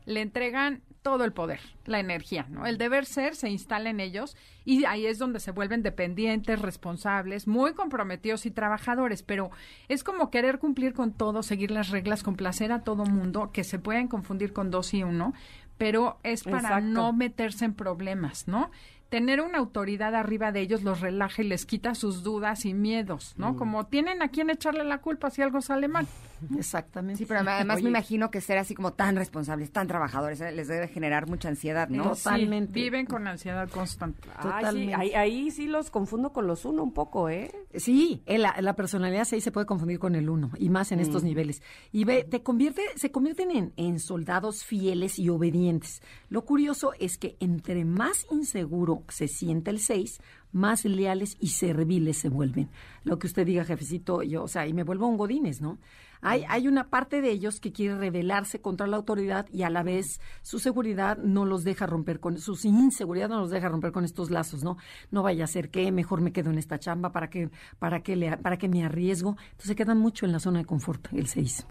[0.06, 2.66] le entregan todo el poder, la energía, ¿no?
[2.66, 4.36] El deber ser se instala en ellos
[4.66, 9.52] y ahí es donde se vuelven dependientes, responsables, muy comprometidos y trabajadores, pero
[9.90, 13.78] es como querer cumplir con todo, seguir las reglas, complacer a todo mundo, que se
[13.78, 15.34] pueden confundir con dos y uno,
[15.78, 18.72] pero es para no meterse en problemas, ¿no?
[19.14, 23.36] tener una autoridad arriba de ellos los relaja y les quita sus dudas y miedos,
[23.38, 23.54] ¿no?
[23.54, 23.58] Mm.
[23.58, 26.08] Como tienen a quien echarle la culpa si algo sale mal.
[26.58, 27.18] Exactamente.
[27.18, 30.68] Sí, pero además me imagino que ser así como tan responsables, tan trabajadores, eh, les
[30.68, 32.12] debe generar mucha ansiedad, ¿no?
[32.12, 32.74] Totalmente.
[32.74, 34.30] viven con ansiedad constante.
[34.42, 34.96] Totalmente.
[34.96, 37.52] ahí, sí los confundo con los uno un poco, ¿eh?
[37.76, 41.24] Sí, la, la personalidad sí se puede confundir con el uno, y más en estos
[41.24, 41.26] mm.
[41.26, 41.62] niveles.
[41.92, 46.02] Y ve, te convierte, se convierten en, en soldados fieles y obedientes.
[46.30, 50.20] Lo curioso es que entre más inseguro se siente el 6,
[50.52, 52.70] más leales y serviles se vuelven.
[53.04, 55.80] Lo que usted diga, jefecito, yo, o sea, y me vuelvo un godines, ¿no?
[56.24, 59.84] Hay, hay una parte de ellos que quiere rebelarse contra la autoridad y a la
[59.84, 64.06] vez su seguridad no los deja romper con, su inseguridad no los deja romper con
[64.06, 64.78] estos lazos, ¿no?
[65.12, 67.50] No vaya a ser que mejor me quedo en esta chamba, para que,
[67.80, 69.38] para que, le, para que me arriesgo.
[69.52, 71.66] Entonces quedan mucho en la zona de confort, el 6.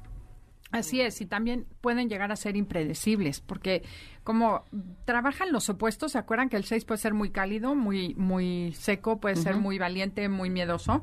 [0.72, 3.82] Así es, y también pueden llegar a ser impredecibles, porque
[4.24, 4.64] como
[5.04, 9.20] trabajan los opuestos, ¿se acuerdan que el 6 puede ser muy cálido, muy, muy seco,
[9.20, 11.02] puede ser muy valiente, muy miedoso?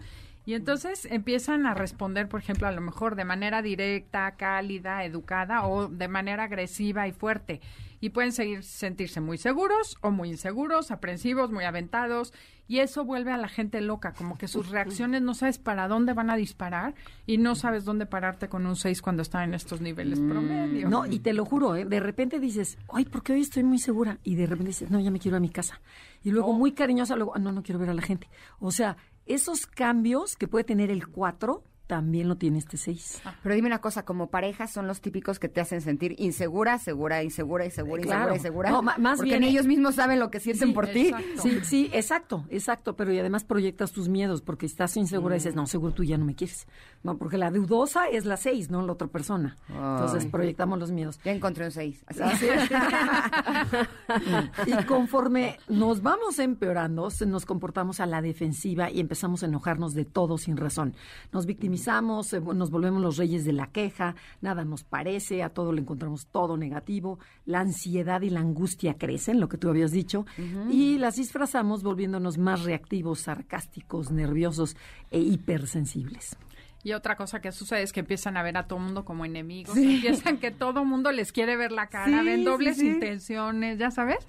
[0.50, 5.68] Y entonces empiezan a responder, por ejemplo, a lo mejor de manera directa, cálida, educada
[5.68, 7.62] o de manera agresiva y fuerte.
[8.02, 12.34] Y pueden seguir sentirse muy seguros o muy inseguros, aprensivos, muy aventados.
[12.68, 16.14] Y eso vuelve a la gente loca, como que sus reacciones no sabes para dónde
[16.14, 16.96] van a disparar
[17.28, 20.30] y no sabes dónde pararte con un 6 cuando están en estos niveles mm.
[20.30, 20.90] promedio.
[20.90, 21.86] No, y te lo juro, ¿eh?
[21.86, 24.18] de repente dices, ay, ¿por qué hoy estoy muy segura?
[24.24, 25.80] Y de repente dices, no, ya me quiero a mi casa.
[26.24, 26.54] Y luego oh.
[26.54, 28.28] muy cariñosa, luego, ah, no, no quiero ver a la gente.
[28.60, 28.98] O sea,
[29.30, 33.24] esos cambios que puede tener el 4 también lo tiene este 6.
[33.26, 36.78] Ah, pero dime una cosa, como pareja son los típicos que te hacen sentir insegura,
[36.78, 38.70] segura, insegura, insegura, insegura, insegura.
[38.70, 41.12] No, más porque bien, ellos mismos saben lo que sienten por ti.
[41.42, 45.56] Sí, sí, exacto, exacto, pero y además proyectas tus miedos porque estás insegura y dices,
[45.56, 46.68] no, seguro tú ya no me quieres.
[47.02, 49.58] No, porque la dudosa es la 6, no la otra persona.
[49.68, 51.20] Entonces proyectamos los miedos.
[51.24, 52.06] Ya encontré un 6.
[54.68, 60.06] y conforme nos vamos empeorando, nos comportamos a la defensiva y empezamos a enojarnos de
[60.06, 60.94] todo sin razón.
[61.32, 65.74] Nos victimizamos eh, nos volvemos los reyes de la queja, nada nos parece, a todo
[65.74, 70.26] le encontramos todo negativo, la ansiedad y la angustia crecen, lo que tú habías dicho,
[70.70, 74.76] y las disfrazamos volviéndonos más reactivos, sarcásticos, nerviosos
[75.12, 76.38] e hipersensibles.
[76.84, 79.76] Y otra cosa que sucede es que empiezan a ver a todo mundo como enemigos,
[79.78, 84.28] empiezan que todo mundo les quiere ver la cara, ven dobles intenciones, ya sabes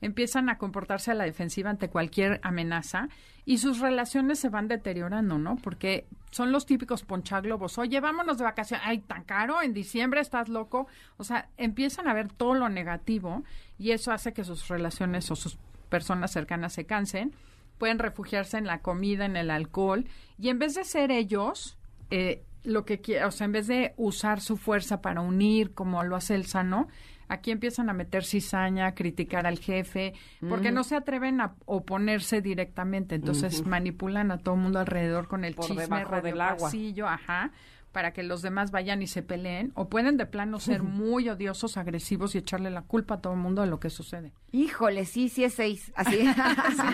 [0.00, 3.08] empiezan a comportarse a la defensiva ante cualquier amenaza
[3.44, 5.56] y sus relaciones se van deteriorando, ¿no?
[5.56, 7.78] Porque son los típicos ponchaglobos.
[7.78, 8.86] Oye, vámonos de vacaciones.
[8.86, 10.86] Ay, tan caro, en diciembre estás loco.
[11.16, 13.42] O sea, empiezan a ver todo lo negativo
[13.78, 17.34] y eso hace que sus relaciones o sus personas cercanas se cansen
[17.80, 20.04] pueden refugiarse en la comida, en el alcohol,
[20.38, 21.78] y en vez de ser ellos,
[22.10, 26.04] eh, lo que quiere, o sea, en vez de usar su fuerza para unir, como
[26.04, 26.88] lo hace el sano,
[27.30, 30.12] aquí empiezan a meter cizaña, a criticar al jefe,
[30.48, 30.74] porque Mm.
[30.74, 35.54] no se atreven a oponerse directamente, entonces manipulan a todo el mundo alrededor con el
[35.54, 36.56] Por chisme, debajo del agua.
[36.68, 37.52] pasillo, ajá,
[37.92, 41.76] para que los demás vayan y se peleen, o pueden de plano ser muy odiosos,
[41.76, 44.32] agresivos y echarle la culpa a todo el mundo de lo que sucede.
[44.52, 45.90] Híjole, sí, sí es seis.
[45.96, 46.18] Así.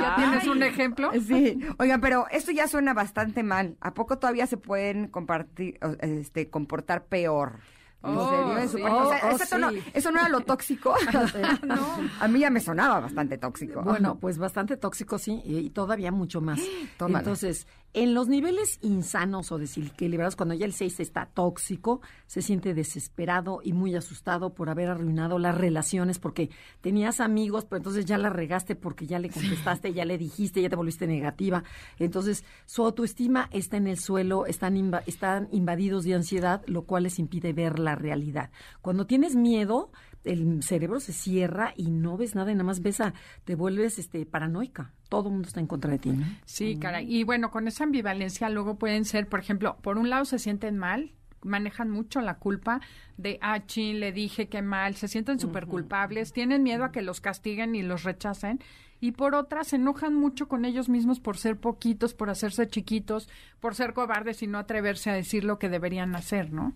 [0.00, 1.10] ¿Ya tienes un ejemplo?
[1.26, 1.58] Sí.
[1.78, 3.76] Oigan, pero esto ya suena bastante mal.
[3.80, 7.60] ¿A poco todavía se pueden compartir, este, comportar peor?
[8.04, 8.58] ¿En Oh, serio?
[8.58, 8.82] ¿En su sí.
[8.82, 8.98] parte?
[8.98, 9.82] O sea, Oh, ¿eso, no, sí.
[9.94, 10.94] ¿Eso no era lo tóxico?
[12.20, 13.82] A mí ya me sonaba bastante tóxico.
[13.82, 16.60] Bueno, pues bastante tóxico, sí, y, y todavía mucho más.
[16.98, 17.20] Tómala.
[17.20, 22.74] Entonces, en los niveles insanos o desequilibrados, cuando ya el 6 está tóxico, se siente
[22.74, 28.18] desesperado y muy asustado por haber arruinado las relaciones, porque tenías amigos, pero entonces ya
[28.18, 31.62] la regaste porque ya le contestaste, ya le dijiste, ya te volviste negativa.
[32.00, 37.20] Entonces, su autoestima está en el suelo, están, están invadidos de ansiedad, lo cual les
[37.20, 38.50] impide ver la realidad.
[38.82, 39.92] Cuando tienes miedo,
[40.24, 43.14] el cerebro se cierra y no ves nada y nada más ves a,
[43.44, 44.92] te vuelves este paranoica.
[45.08, 46.26] Todo el mundo está en contra de ti, ¿no?
[46.44, 47.14] Sí, caray.
[47.14, 50.78] Y bueno, con esa ambivalencia luego pueden ser, por ejemplo, por un lado se sienten
[50.78, 51.12] mal,
[51.42, 52.80] manejan mucho la culpa
[53.16, 57.02] de, ah, chin, le dije que mal, se sienten súper culpables, tienen miedo a que
[57.02, 58.60] los castiguen y los rechacen.
[59.00, 63.28] Y por otra, se enojan mucho con ellos mismos por ser poquitos, por hacerse chiquitos,
[63.60, 66.72] por ser cobardes y no atreverse a decir lo que deberían hacer, ¿no?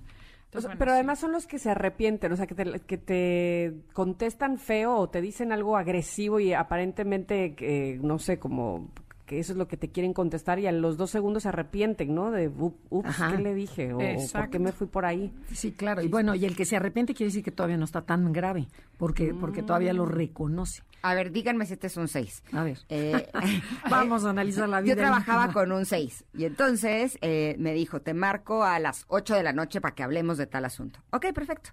[0.54, 0.94] O Entonces, sea, bueno, pero sí.
[0.94, 5.10] además son los que se arrepienten, o sea, que te, que te contestan feo o
[5.10, 8.90] te dicen algo agresivo y aparentemente, eh, no sé, como
[9.28, 12.14] que eso es lo que te quieren contestar y a los dos segundos se arrepienten,
[12.14, 12.30] ¿no?
[12.32, 13.36] De, "Up- ups, Ajá.
[13.36, 13.92] ¿qué le dije?
[13.92, 14.50] O, o ¿por Exacto.
[14.50, 15.32] qué me fui por ahí?
[15.52, 16.02] Sí, claro.
[16.02, 18.66] Y bueno, y el que se arrepiente quiere decir que todavía no está tan grave,
[18.96, 20.82] porque, porque todavía lo reconoce.
[21.02, 22.42] A ver, díganme si este es un seis.
[22.52, 22.78] A ver.
[22.88, 23.28] Eh,
[23.90, 24.94] Vamos a analizar la vida.
[24.94, 29.34] Yo trabajaba con un 6 y entonces eh, me dijo, te marco a las 8
[29.36, 31.00] de la noche para que hablemos de tal asunto.
[31.12, 31.70] Ok, perfecto.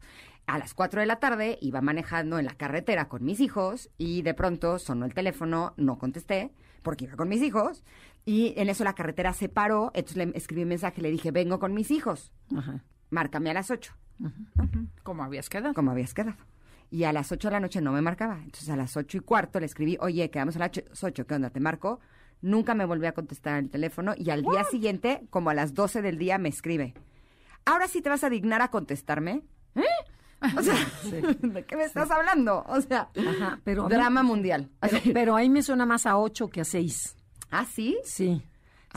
[0.48, 4.22] A las 4 de la tarde iba manejando en la carretera con mis hijos y
[4.22, 6.52] de pronto sonó el teléfono, no contesté
[6.86, 7.84] porque iba con mis hijos
[8.24, 11.60] y en eso la carretera se paró, entonces le escribí un mensaje, le dije, vengo
[11.60, 12.82] con mis hijos, Ajá.
[13.10, 15.74] márcame a las 8, Ujú, ¿Cómo habías quedado?
[15.74, 16.38] como habías quedado.
[16.90, 18.36] Y a las 8 de la noche no me marcaba.
[18.38, 20.72] Entonces a las ocho y cuarto le escribí, oye, quedamos a las
[21.04, 21.50] 8, ¿qué onda?
[21.50, 22.00] ¿Te marco?
[22.42, 26.02] Nunca me volvió a contestar el teléfono y al día siguiente, como a las 12
[26.02, 26.94] del día, me escribe.
[27.66, 29.42] ¿Ahora sí te vas a dignar a contestarme?
[29.76, 29.82] ¿Eh?
[30.58, 30.76] O sea,
[31.42, 32.64] ¿de qué me estás hablando?
[32.68, 34.70] O sea, Ajá, pero mí- drama mundial.
[34.82, 37.16] Pero, pero ahí me suena más a 8 que a 6.
[37.52, 37.98] ¿Ah, sí?
[38.04, 38.42] Sí.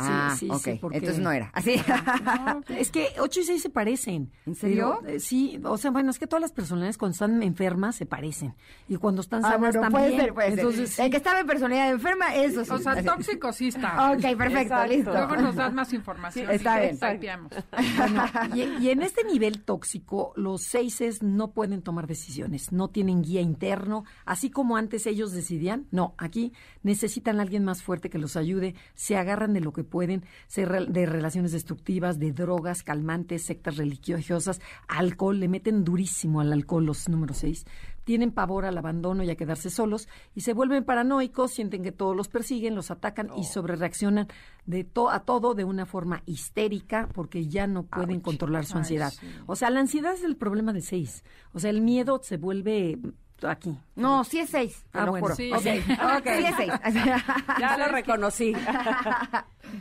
[0.01, 0.61] Ah, sí, sí, ok.
[0.63, 1.51] sí, porque- Entonces no era.
[1.55, 1.77] Así.
[2.25, 4.31] No, es que 8 y 6 se parecen.
[4.47, 4.99] ¿En serio?
[5.03, 8.07] Pero, eh, sí, o sea, bueno, es que todas las personalidades cuando están enfermas se
[8.07, 8.55] parecen.
[8.89, 9.91] Y cuando están Ah, sanas bueno, también.
[10.11, 10.59] puede ser, puede ser.
[10.61, 11.03] Entonces, sí.
[11.03, 12.71] El que estaba en personalidad enferma, eso sí.
[12.71, 13.05] O sea, Así.
[13.05, 14.13] tóxico sí está.
[14.19, 14.93] Ok, perfecto, Exacto.
[14.95, 15.13] listo.
[15.13, 16.47] Luego nos das más información.
[16.49, 17.49] Sí, está y bien.
[17.49, 18.25] Bueno,
[18.55, 23.41] y, y en este nivel tóxico, los seises no pueden tomar decisiones, no tienen guía
[23.41, 25.87] interno, así como antes ellos decidían.
[25.91, 29.85] No, aquí necesitan a alguien más fuerte que los ayude, se agarran de lo que
[29.89, 36.41] pueden, se re- de relaciones destructivas, de drogas, calmantes, sectas religiosas, alcohol, le meten durísimo
[36.41, 37.65] al alcohol los número seis.
[38.05, 42.17] Tienen pavor al abandono y a quedarse solos y se vuelven paranoicos, sienten que todos
[42.17, 44.29] los persiguen, los atacan y sobrereaccionan
[44.65, 48.79] de to a todo de una forma histérica porque ya no pueden controlar su Ay,
[48.79, 49.13] ansiedad.
[49.13, 49.27] sí.
[49.47, 51.23] O sea, la ansiedad es el problema de seis.
[51.53, 52.99] O sea, el miedo se vuelve
[53.47, 53.79] aquí.
[53.95, 55.37] No, sí es seis, te Ah, lo bueno, juro.
[55.37, 55.85] sí, es seis.
[57.61, 58.53] Ya lo reconocí.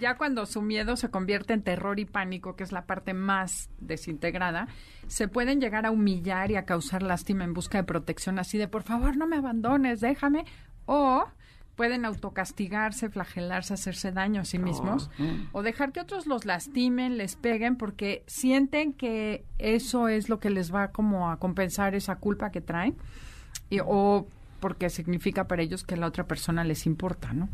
[0.01, 3.69] Ya cuando su miedo se convierte en terror y pánico, que es la parte más
[3.79, 4.67] desintegrada,
[5.07, 8.67] se pueden llegar a humillar y a causar lástima en busca de protección, así de
[8.67, 10.43] por favor no me abandones, déjame.
[10.85, 11.25] O
[11.77, 15.09] pueden autocastigarse, flagelarse, hacerse daño a sí mismos,
[15.53, 20.49] o dejar que otros los lastimen, les peguen, porque sienten que eso es lo que
[20.49, 22.97] les va como a compensar esa culpa que traen,
[23.69, 24.27] y, o
[24.59, 27.49] porque significa para ellos que la otra persona les importa, ¿no?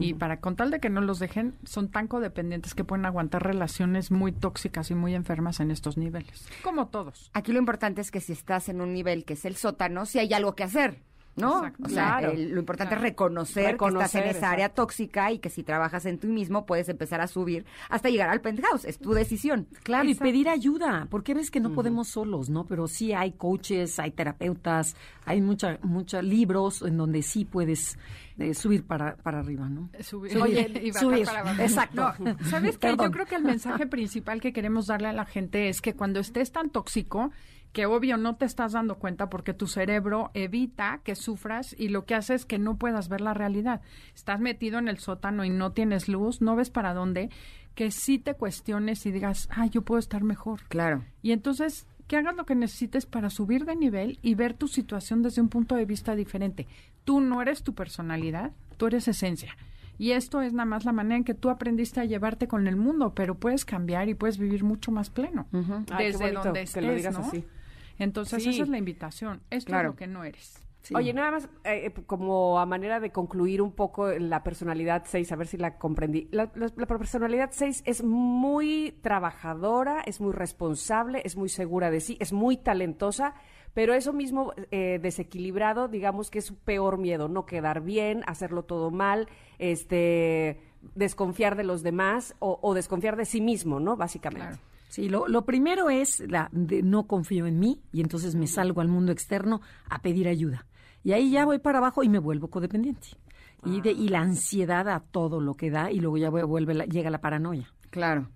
[0.00, 3.42] Y para con tal de que no los dejen, son tan codependientes que pueden aguantar
[3.42, 6.48] relaciones muy tóxicas y muy enfermas en estos niveles.
[6.62, 7.30] Como todos.
[7.34, 10.18] Aquí lo importante es que si estás en un nivel que es el sótano, si
[10.18, 11.02] hay algo que hacer.
[11.34, 11.58] ¿No?
[11.64, 11.82] Exacto.
[11.86, 12.32] O sea, Claro.
[12.32, 13.06] el- lo importante Claro.
[13.06, 16.26] es reconocer, que estás en Reconocer, esa área tóxica y que si trabajas en ti
[16.26, 18.84] mismo puedes empezar a subir hasta llegar al penthouse.
[18.84, 19.66] Es tu decisión.
[19.82, 20.28] Claro, Exacto.
[20.28, 22.66] y pedir ayuda, porque ves que no podemos solos, ¿no?
[22.66, 24.94] Pero sí hay coaches, hay terapeutas,
[25.24, 27.98] hay mucha, muchos libros en donde sí puedes
[28.38, 29.88] eh, subir para, para arriba, ¿no?
[30.00, 31.62] Subir, Subir, y bajar subir, para abajo.
[31.62, 32.12] exacto.
[32.18, 32.88] No, ¿Sabes qué?
[32.98, 36.18] Yo creo que el mensaje principal que queremos darle a la gente es que cuando
[36.20, 37.30] estés tan tóxico,
[37.72, 42.04] que obvio no te estás dando cuenta porque tu cerebro evita que sufras y lo
[42.04, 43.80] que hace es que no puedas ver la realidad.
[44.14, 47.30] Estás metido en el sótano y no tienes luz, no ves para dónde,
[47.74, 50.62] que sí te cuestiones y digas, ah, yo puedo estar mejor.
[50.68, 51.04] Claro.
[51.22, 55.22] Y entonces que hagas lo que necesites para subir de nivel y ver tu situación
[55.22, 56.66] desde un punto de vista diferente.
[57.04, 59.56] Tú no eres tu personalidad, tú eres esencia.
[59.98, 62.76] Y esto es nada más la manera en que tú aprendiste a llevarte con el
[62.76, 65.46] mundo, pero puedes cambiar y puedes vivir mucho más pleno.
[65.96, 67.46] Desde donde estés, lo digas así.
[67.98, 69.42] Entonces, esa es la invitación.
[69.50, 70.62] Esto es lo que no eres.
[70.94, 75.30] Oye, nada más eh, eh, como a manera de concluir un poco la personalidad 6,
[75.30, 76.28] a ver si la comprendí.
[76.32, 82.32] La, personalidad 6 es muy trabajadora, es muy responsable, es muy segura de sí, es
[82.32, 83.34] muy talentosa,
[83.74, 88.64] pero eso mismo eh, desequilibrado, digamos que es su peor miedo, no quedar bien, hacerlo
[88.64, 89.28] todo mal,
[89.58, 90.60] este
[90.96, 93.96] desconfiar de los demás o, desconfiar de sí mismo, ¿no?
[93.96, 94.58] Básicamente.
[94.92, 98.82] Sí, lo, lo, primero es la de no confío en mí y entonces me salgo
[98.82, 100.66] al mundo externo a pedir ayuda.
[101.02, 103.08] Y ahí ya voy para abajo y me vuelvo codependiente.
[103.64, 104.24] Y, de, y la ah.
[104.24, 107.72] ansiedad a todo lo que da y luego ya vuelve llega la paranoia.
[107.88, 108.28] Claro.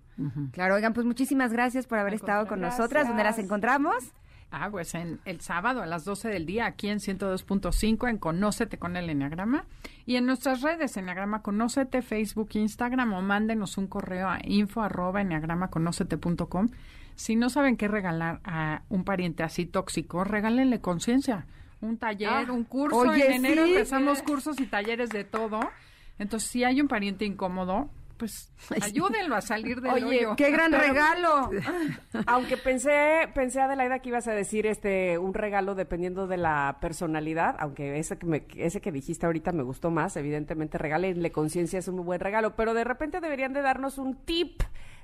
[0.51, 3.07] Claro, oigan, pues muchísimas gracias por haber estado con nosotras.
[3.07, 4.11] ¿Dónde las encontramos?
[4.49, 8.77] Ah, pues en el sábado a las 12 del día, aquí en 102.5, en Conócete
[8.77, 9.65] con el Enneagrama.
[10.05, 15.21] Y en nuestras redes, Enneagrama Conócete, Facebook, Instagram, o mándenos un correo a info arroba
[17.15, 21.45] Si no saben qué regalar a un pariente así tóxico, regálenle conciencia
[21.81, 23.13] un taller, ah, un curso.
[23.13, 25.59] en enero empezamos cursos y talleres de todo.
[26.19, 31.49] Entonces, si hay un pariente incómodo, pues ayúdenlo a salir del Oye, qué gran regalo.
[32.27, 37.55] Aunque pensé, pensé Adelaida que ibas a decir este un regalo dependiendo de la personalidad,
[37.59, 41.87] aunque ese que me, ese que dijiste ahorita me gustó más, evidentemente regálenle conciencia es
[41.87, 44.61] un buen regalo, pero de repente deberían de darnos un tip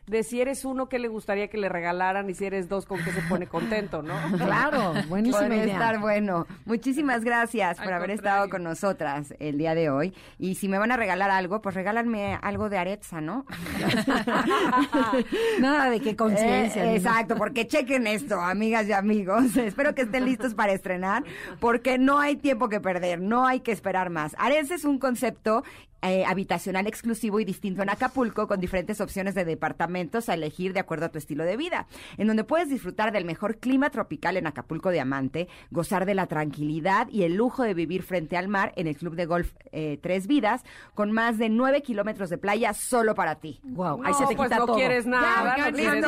[0.08, 3.02] de si eres uno que le gustaría que le regalaran y si eres dos con
[3.04, 4.14] que se pone contento, ¿no?
[4.44, 5.48] Claro, buenísimo.
[5.48, 6.46] Puede estar bueno.
[6.66, 10.14] Muchísimas gracias por haber estado con nosotras el día de hoy.
[10.38, 13.46] Y si me van a regalar algo, pues regálanme algo de Aretza, ¿no?
[15.60, 16.86] Nada de que conciencia.
[16.92, 19.56] Eh, exacto, porque chequen esto, amigas y amigos.
[19.58, 21.24] Espero que estén listos para estrenar,
[21.60, 24.36] porque no hay tiempo que perder, no hay que esperar más.
[24.38, 25.64] Aretza es un concepto
[26.04, 30.82] eh, habitacional exclusivo y distinto en Acapulco, con diferentes opciones de departamentos a elegir de
[30.82, 34.46] acuerdo a tu estilo de vida, en donde puedes disfrutar del mejor clima tropical en
[34.46, 38.88] Acapulco Diamante, gozar de la tranquilidad y el lujo de vivir frente al mar en
[38.88, 40.64] el Club de Golf eh, Tres Vidas,
[40.94, 43.62] con más de nueve kilómetros de playa solo para ti.
[43.64, 45.56] Wow, ahí se te pues quita no quieres nada.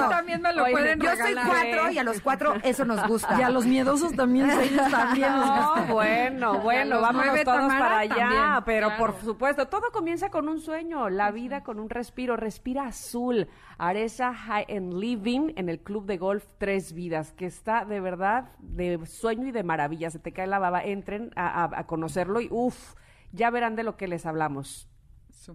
[0.09, 3.39] también me lo pueden Yo soy cuatro y a los cuatro eso nos gusta.
[3.39, 5.93] Y a los miedosos también, ellos también nos gusta.
[5.93, 11.32] Bueno, bueno, vámonos todos para allá, pero por supuesto, todo comienza con un sueño, la
[11.32, 12.38] vida con un respiro.
[12.38, 13.48] Respira azul.
[13.78, 18.52] Aresa High and Living en el club de golf Tres Vidas, que está de verdad
[18.60, 20.10] de sueño y de maravilla.
[20.10, 20.84] Se te cae la baba.
[20.84, 22.95] Entren a, conocerlo y uff,
[23.32, 24.90] ya verán de lo que les hablamos.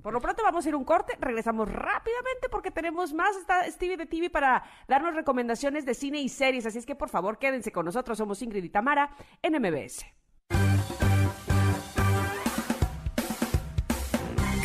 [0.02, 3.36] Por lo pronto vamos a ir un corte, regresamos rápidamente porque tenemos más.
[3.36, 6.66] Está Stevie de TV para darnos recomendaciones de cine y series.
[6.66, 8.18] Así es que por favor quédense con nosotros.
[8.18, 9.10] Somos Ingrid y Tamara
[9.42, 10.19] en MBS.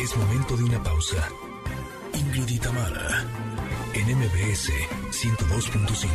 [0.06, 1.28] Es momento de una pausa.
[2.12, 3.24] Ingrid y Tamara,
[3.92, 4.70] en MBS
[5.10, 6.06] 102.5.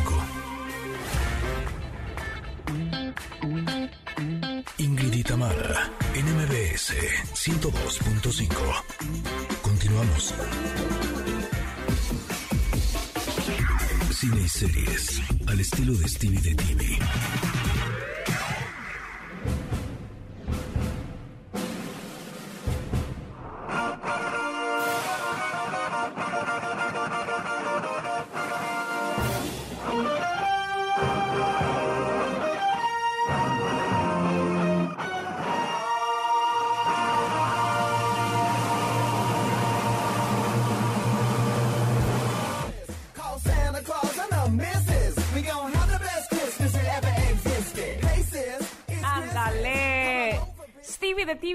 [4.78, 6.94] Ingrid y Tamara, en MBS
[7.34, 8.48] 102.5.
[9.60, 10.34] Continuamos.
[14.10, 16.98] Cine y series, al estilo de Stevie de TV.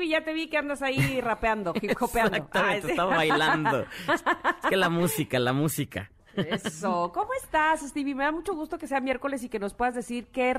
[0.07, 2.37] Ya te vi que andas ahí rapeando, hip hopeando.
[2.37, 3.81] Exactamente, estaba bailando.
[4.13, 6.11] es que la música, la música.
[6.37, 7.11] Eso.
[7.13, 8.13] ¿Cómo estás, Stevie?
[8.13, 10.53] Me da mucho gusto que sea miércoles y que nos puedas decir qué,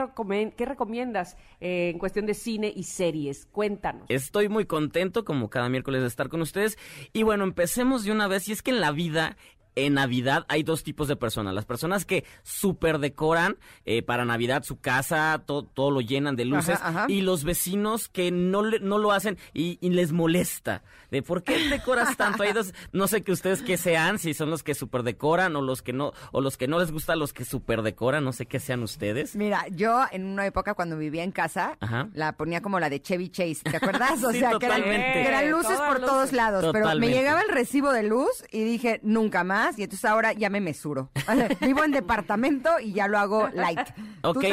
[0.57, 3.47] qué recomiendas eh, en cuestión de cine y series.
[3.47, 4.07] Cuéntanos.
[4.09, 6.79] Estoy muy contento, como cada miércoles, de estar con ustedes.
[7.13, 8.49] Y bueno, empecemos de una vez.
[8.49, 9.37] Y es que en la vida
[9.75, 11.55] en Navidad hay dos tipos de personas.
[11.55, 16.79] Las personas que super decoran eh, para Navidad su casa, todo lo llenan de luces.
[17.09, 20.83] Y los vecinos que no, no lo hacen y, les molesta.
[21.11, 22.43] De por qué decoras tanto.
[22.43, 25.63] Hay dos, no sé que ustedes qué sean, si son los que super decoran o
[25.63, 28.47] los que no, o los que no les gusta los que super decoran, no sé
[28.47, 29.35] qué sean ustedes.
[29.35, 31.79] Mira, yo en una época cuando vivía en casa,
[32.13, 34.23] la ponía como la de Chevy Chase, ¿te acuerdas?
[34.29, 36.65] O sea, que eran, luces por todos lados.
[36.73, 40.51] Pero me llegaba el recibo de luz y dije, nunca más y entonces ahora ya
[40.51, 41.11] me mesuro.
[41.61, 43.81] Vivo en departamento y ya lo hago light.
[44.23, 44.45] Ok.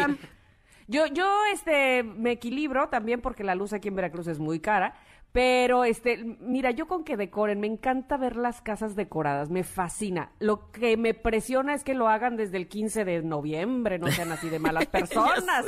[0.87, 4.95] Yo, yo este, me equilibro también porque la luz aquí en Veracruz es muy cara.
[5.35, 10.31] Pero, este, mira, yo con que decoren, me encanta ver las casas decoradas, me fascina.
[10.39, 14.31] Lo que me presiona es que lo hagan desde el 15 de noviembre, no sean
[14.31, 15.65] así de malas personas.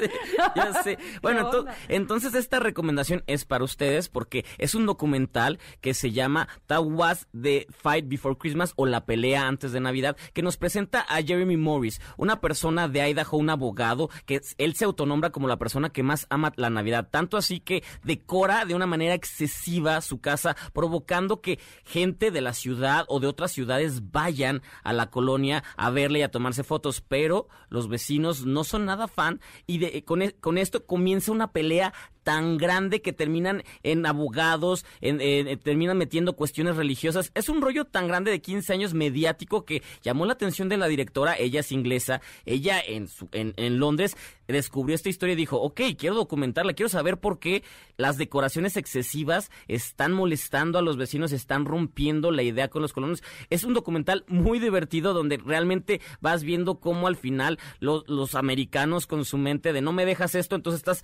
[0.55, 6.11] ya sé, Bueno, entonces esta recomendación es para ustedes porque es un documental que se
[6.11, 10.55] llama That Was the Fight Before Christmas o La Pelea Antes de Navidad, que nos
[10.55, 15.49] presenta a Jeremy Morris, una persona de Idaho, un abogado, que él se autonombra como
[15.49, 19.56] la persona que más ama la Navidad, tanto así que decora de una manera excesiva
[20.01, 25.09] su casa, provocando que gente de la ciudad o de otras ciudades vayan a la
[25.09, 29.79] colonia a verle y a tomarse fotos, pero los vecinos no son nada fan y
[29.79, 31.93] de, con, e, con esto comienza una pelea
[32.23, 37.31] tan grande que terminan en abogados, en, terminan metiendo cuestiones religiosas.
[37.35, 40.87] Es un rollo tan grande de 15 años mediático que llamó la atención de la
[40.87, 44.17] directora, ella es inglesa, ella en, su, en, en Londres
[44.47, 47.63] descubrió esta historia y dijo, ok, quiero documentarla, quiero saber por qué
[47.97, 53.23] las decoraciones excesivas están molestando a los vecinos, están rompiendo la idea con los colonos.
[53.49, 59.07] Es un documental muy divertido donde realmente vas viendo cómo al final los, los americanos
[59.07, 61.01] con su mente de no me dejas esto, entonces estás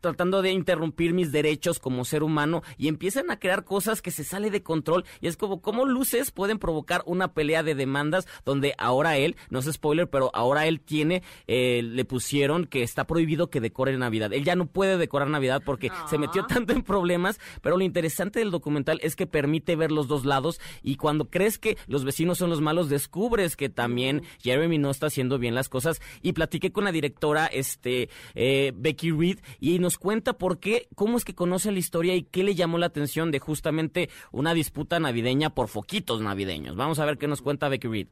[0.00, 4.24] tratando de interrumpir mis derechos como ser humano y empiezan a crear cosas que se
[4.24, 8.74] sale de control y es como cómo luces pueden provocar una pelea de demandas donde
[8.78, 13.50] ahora él, no es spoiler, pero ahora él tiene, eh, le pusieron que está prohibido
[13.50, 14.32] que decore Navidad.
[14.32, 16.46] Él ya no puede decorar Navidad porque se metió ah.
[16.48, 20.58] tanto en problemas, pero lo interesante del documental es que permite ver los dos lados
[20.82, 25.08] y cuando crees que los vecinos son los malos, descubres que también Jeremy no está
[25.08, 29.98] haciendo bien las cosas y platiqué con la directora este eh, Becky Reed y nos
[29.98, 32.86] cuenta por por qué, cómo es que conoce la historia y qué le llamó la
[32.86, 36.76] atención de justamente una disputa navideña por foquitos navideños.
[36.76, 38.06] Vamos a ver qué nos cuenta Becky Reed.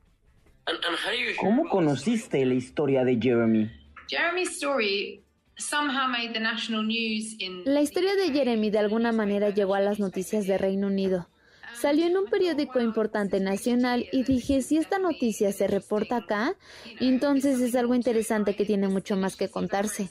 [1.39, 3.71] ¿Cómo conociste la historia de Jeremy?
[7.65, 11.29] La historia de Jeremy de alguna manera llegó a las noticias de Reino Unido.
[11.81, 16.55] Salió en un periódico importante nacional y dije, si esta noticia se reporta acá,
[17.01, 20.09] entonces es algo interesante que tiene mucho más que contarse.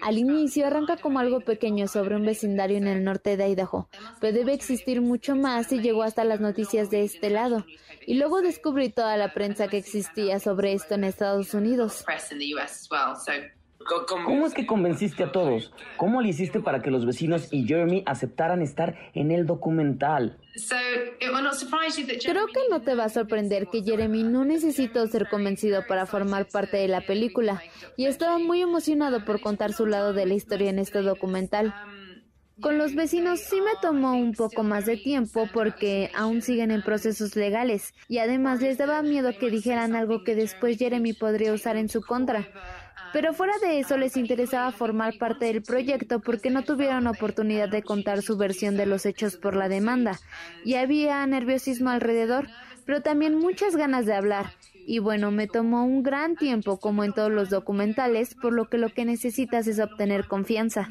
[0.00, 3.88] Al inicio arranca como algo pequeño sobre un vecindario en el norte de Idaho,
[4.20, 7.66] pero debe existir mucho más y llegó hasta las noticias de este lado.
[8.06, 12.04] Y luego descubrí toda la prensa que existía sobre esto en Estados Unidos.
[14.24, 15.72] ¿Cómo es que convenciste a todos?
[15.96, 20.38] ¿Cómo le hiciste para que los vecinos y Jeremy aceptaran estar en el documental?
[22.22, 26.46] Creo que no te va a sorprender que Jeremy no necesitó ser convencido para formar
[26.46, 27.62] parte de la película
[27.96, 31.74] y estaba muy emocionado por contar su lado de la historia en este documental.
[32.60, 36.82] Con los vecinos sí me tomó un poco más de tiempo porque aún siguen en
[36.82, 41.76] procesos legales y además les daba miedo que dijeran algo que después Jeremy podría usar
[41.76, 42.46] en su contra.
[43.12, 47.82] Pero fuera de eso les interesaba formar parte del proyecto porque no tuvieron oportunidad de
[47.82, 50.18] contar su versión de los hechos por la demanda.
[50.64, 52.48] Y había nerviosismo alrededor,
[52.86, 54.54] pero también muchas ganas de hablar.
[54.86, 58.78] Y bueno, me tomó un gran tiempo, como en todos los documentales, por lo que
[58.78, 60.88] lo que necesitas es obtener confianza.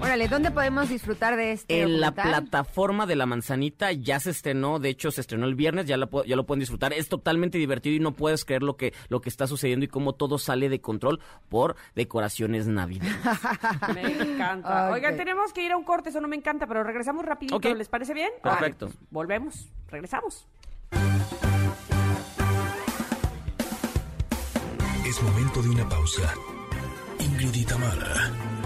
[0.00, 4.78] Órale, ¿dónde podemos disfrutar de este En la plataforma de La Manzanita ya se estrenó,
[4.78, 6.92] de hecho se estrenó el viernes, ya lo, ya lo pueden disfrutar.
[6.92, 10.12] Es totalmente divertido y no puedes creer lo que, lo que está sucediendo y cómo
[10.12, 13.16] todo sale de control por decoraciones navideñas.
[13.94, 14.90] me encanta.
[14.90, 17.88] Oigan, tenemos que ir a un corte, eso no me encanta, pero regresamos rapidito, ¿les
[17.88, 18.30] parece bien?
[18.42, 18.90] Perfecto.
[19.10, 20.46] volvemos, regresamos.
[25.06, 26.34] Es momento de una pausa.
[27.18, 28.65] Ingrid Mara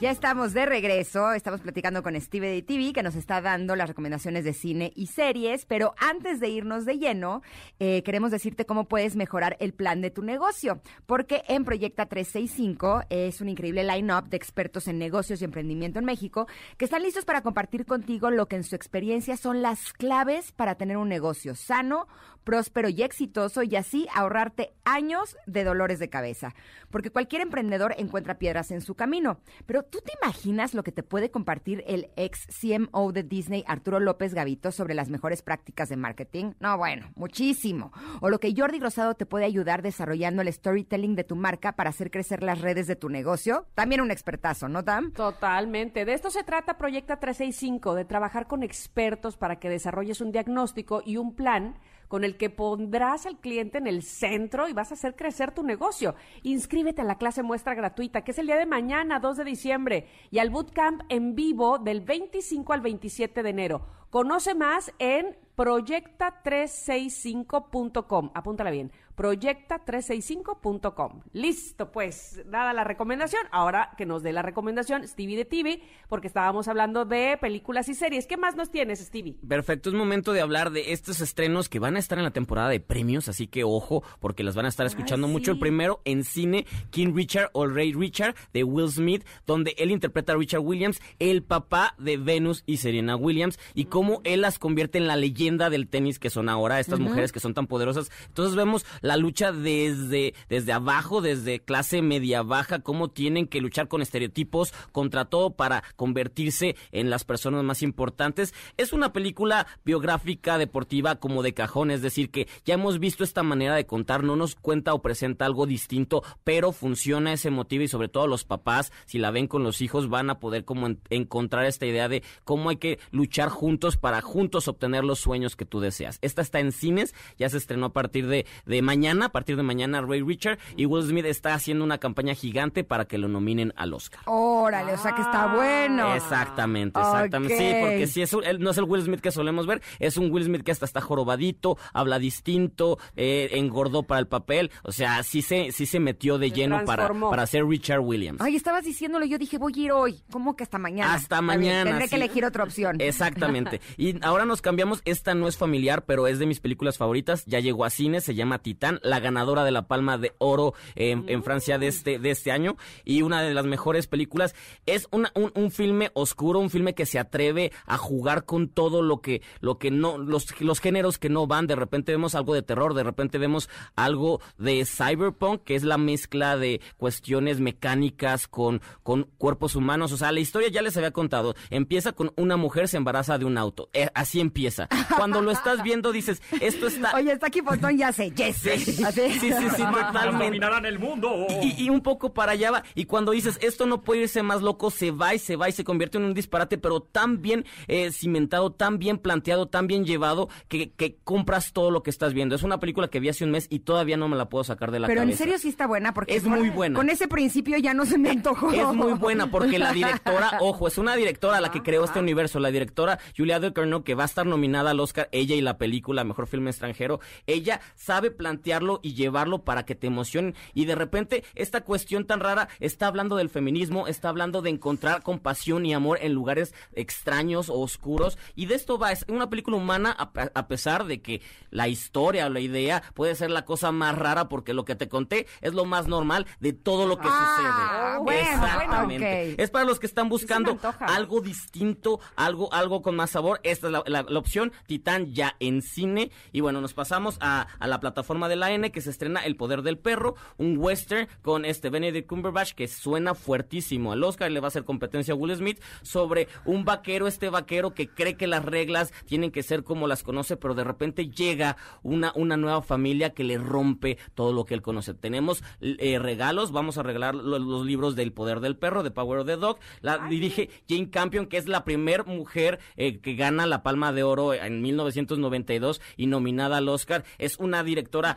[0.00, 3.86] Ya estamos de regreso, estamos platicando con Steve de TV que nos está dando las
[3.86, 7.42] recomendaciones de cine y series, pero antes de irnos de lleno,
[7.80, 13.02] eh, queremos decirte cómo puedes mejorar el plan de tu negocio, porque en Proyecta 365
[13.10, 16.46] es un increíble line-up de expertos en negocios y emprendimiento en México
[16.78, 20.76] que están listos para compartir contigo lo que en su experiencia son las claves para
[20.76, 22.08] tener un negocio sano,
[22.50, 26.52] próspero y exitoso y así ahorrarte años de dolores de cabeza.
[26.90, 29.38] Porque cualquier emprendedor encuentra piedras en su camino.
[29.66, 34.00] Pero ¿tú te imaginas lo que te puede compartir el ex CMO de Disney, Arturo
[34.00, 36.54] López Gavito, sobre las mejores prácticas de marketing?
[36.58, 37.92] No, bueno, muchísimo.
[38.20, 41.90] O lo que Jordi Rosado te puede ayudar desarrollando el storytelling de tu marca para
[41.90, 43.68] hacer crecer las redes de tu negocio.
[43.74, 45.12] También un expertazo, ¿no, Tam?
[45.12, 46.04] Totalmente.
[46.04, 51.00] De esto se trata Proyecta 365, de trabajar con expertos para que desarrolles un diagnóstico
[51.06, 51.76] y un plan
[52.10, 55.62] con el que pondrás al cliente en el centro y vas a hacer crecer tu
[55.62, 56.16] negocio.
[56.42, 60.08] Inscríbete a la clase muestra gratuita, que es el día de mañana, 2 de diciembre,
[60.32, 63.86] y al bootcamp en vivo del 25 al 27 de enero.
[64.10, 68.32] Conoce más en proyecta365.com.
[68.34, 71.20] Apúntala bien proyecta365.com.
[71.34, 76.26] Listo, pues, dada la recomendación, ahora que nos dé la recomendación Stevie de TV, porque
[76.26, 78.26] estábamos hablando de películas y series.
[78.26, 79.36] ¿Qué más nos tienes, Stevie?
[79.46, 82.70] Perfecto, es momento de hablar de estos estrenos que van a estar en la temporada
[82.70, 85.52] de premios, así que ojo, porque las van a estar escuchando mucho.
[85.52, 90.32] El primero en cine, King Richard o Ray Richard de Will Smith, donde él interpreta
[90.32, 94.96] a Richard Williams, el papá de Venus y Serena Williams, y cómo él las convierte
[94.96, 98.10] en la leyenda del tenis que son ahora, estas mujeres que son tan poderosas.
[98.28, 103.88] Entonces vemos la lucha desde, desde abajo, desde clase media baja, cómo tienen que luchar
[103.88, 108.54] con estereotipos contra todo para convertirse en las personas más importantes.
[108.76, 113.42] Es una película biográfica, deportiva, como de cajón, es decir, que ya hemos visto esta
[113.42, 117.88] manera de contar, no nos cuenta o presenta algo distinto, pero funciona ese motivo y
[117.88, 121.64] sobre todo los papás, si la ven con los hijos, van a poder como encontrar
[121.64, 125.80] esta idea de cómo hay que luchar juntos para juntos obtener los sueños que tú
[125.80, 126.18] deseas.
[126.22, 129.56] Esta está en cines, ya se estrenó a partir de, de mañana mañana, a partir
[129.56, 133.28] de mañana, Ray Richard y Will Smith está haciendo una campaña gigante para que lo
[133.28, 134.20] nominen al Oscar.
[134.26, 136.14] Órale, o sea que está bueno.
[136.14, 137.56] Exactamente, exactamente.
[137.56, 140.44] Sí, porque si es no es el Will Smith que solemos ver, es un Will
[140.44, 145.40] Smith que hasta está jorobadito, habla distinto, eh, engordó para el papel, o sea, sí
[145.40, 148.42] se, sí se metió de lleno para, para ser Richard Williams.
[148.42, 150.20] Ay, estabas diciéndolo, yo dije, voy a ir hoy.
[150.30, 151.14] ¿Cómo que hasta mañana?
[151.14, 151.88] Hasta mañana.
[151.88, 153.00] tendré que elegir otra opción.
[153.00, 153.80] Exactamente.
[153.96, 157.60] y ahora nos cambiamos, esta no es familiar, pero es de mis películas favoritas, ya
[157.60, 161.78] llegó a cine, se llama Titán la ganadora de la Palma de Oro en, Francia
[161.78, 164.54] de este, de este año y una de las mejores películas.
[164.86, 169.20] Es un, un, filme oscuro, un filme que se atreve a jugar con todo lo
[169.20, 171.66] que, lo que no, los, los géneros que no van.
[171.66, 175.98] De repente vemos algo de terror, de repente vemos algo de cyberpunk, que es la
[175.98, 180.12] mezcla de cuestiones mecánicas con, con cuerpos humanos.
[180.12, 181.54] O sea, la historia ya les había contado.
[181.70, 183.88] Empieza con una mujer se embaraza de un auto.
[183.92, 184.88] Eh, así empieza.
[185.16, 187.12] Cuando lo estás viendo dices, esto está...
[187.16, 188.62] Oye, está aquí Pontón, ya sé, yes.
[188.78, 190.44] Sí, sí, sí, sí, totalmente.
[190.44, 191.46] Dominarán el mundo.
[191.62, 192.82] Y, un poco para allá va.
[192.94, 195.72] Y cuando dices, esto no puede irse más loco, se va y se va y
[195.72, 200.04] se convierte en un disparate, pero tan bien eh, cimentado, tan bien planteado, tan bien
[200.04, 202.54] llevado, que, que, compras todo lo que estás viendo.
[202.54, 204.90] Es una película que vi hace un mes y todavía no me la puedo sacar
[204.90, 205.20] de la cabeza.
[205.20, 206.96] Pero en serio sí está buena, porque es muy buena.
[206.96, 208.70] Con ese principio ya no se me antojó.
[208.80, 212.60] Es muy buena, porque la directora, ojo, es una directora la que creó este universo,
[212.60, 216.24] la directora Julia Ducournau, que va a estar nominada al Oscar, ella y la película
[216.24, 218.30] Mejor Filme Extranjero, ella sabe
[218.60, 220.54] plantearlo y llevarlo para que te emocionen.
[220.74, 225.22] Y de repente, esta cuestión tan rara está hablando del feminismo, está hablando de encontrar
[225.22, 228.36] compasión y amor en lugares extraños o oscuros.
[228.54, 232.50] Y de esto va, es una película humana a, pesar de que la historia o
[232.50, 235.84] la idea puede ser la cosa más rara porque lo que te conté es lo
[235.84, 238.40] más normal de todo lo que ah, sucede.
[238.40, 239.62] Exactamente.
[239.62, 243.60] Es para los que están buscando algo distinto, algo, algo con más sabor.
[243.62, 246.30] Esta es la, opción, Titán ya en cine.
[246.52, 249.56] Y bueno, nos pasamos a, a la plataforma de la N que se estrena el
[249.56, 254.60] poder del perro, un western con este Benedict Cumberbatch que suena fuertísimo al Oscar, le
[254.60, 258.46] va a hacer competencia a Will Smith sobre un vaquero, este vaquero que cree que
[258.46, 262.82] las reglas tienen que ser como las conoce, pero de repente llega una, una nueva
[262.82, 265.14] familia que le rompe todo lo que él conoce.
[265.14, 269.46] Tenemos eh, regalos, vamos a regalar los, libros del poder del perro, de Power of
[269.46, 273.82] the Dog, la dirige Jane Campion, que es la primera mujer eh, que gana la
[273.82, 277.24] Palma de Oro en 1992 y nominada al Oscar.
[277.38, 278.36] Es una directora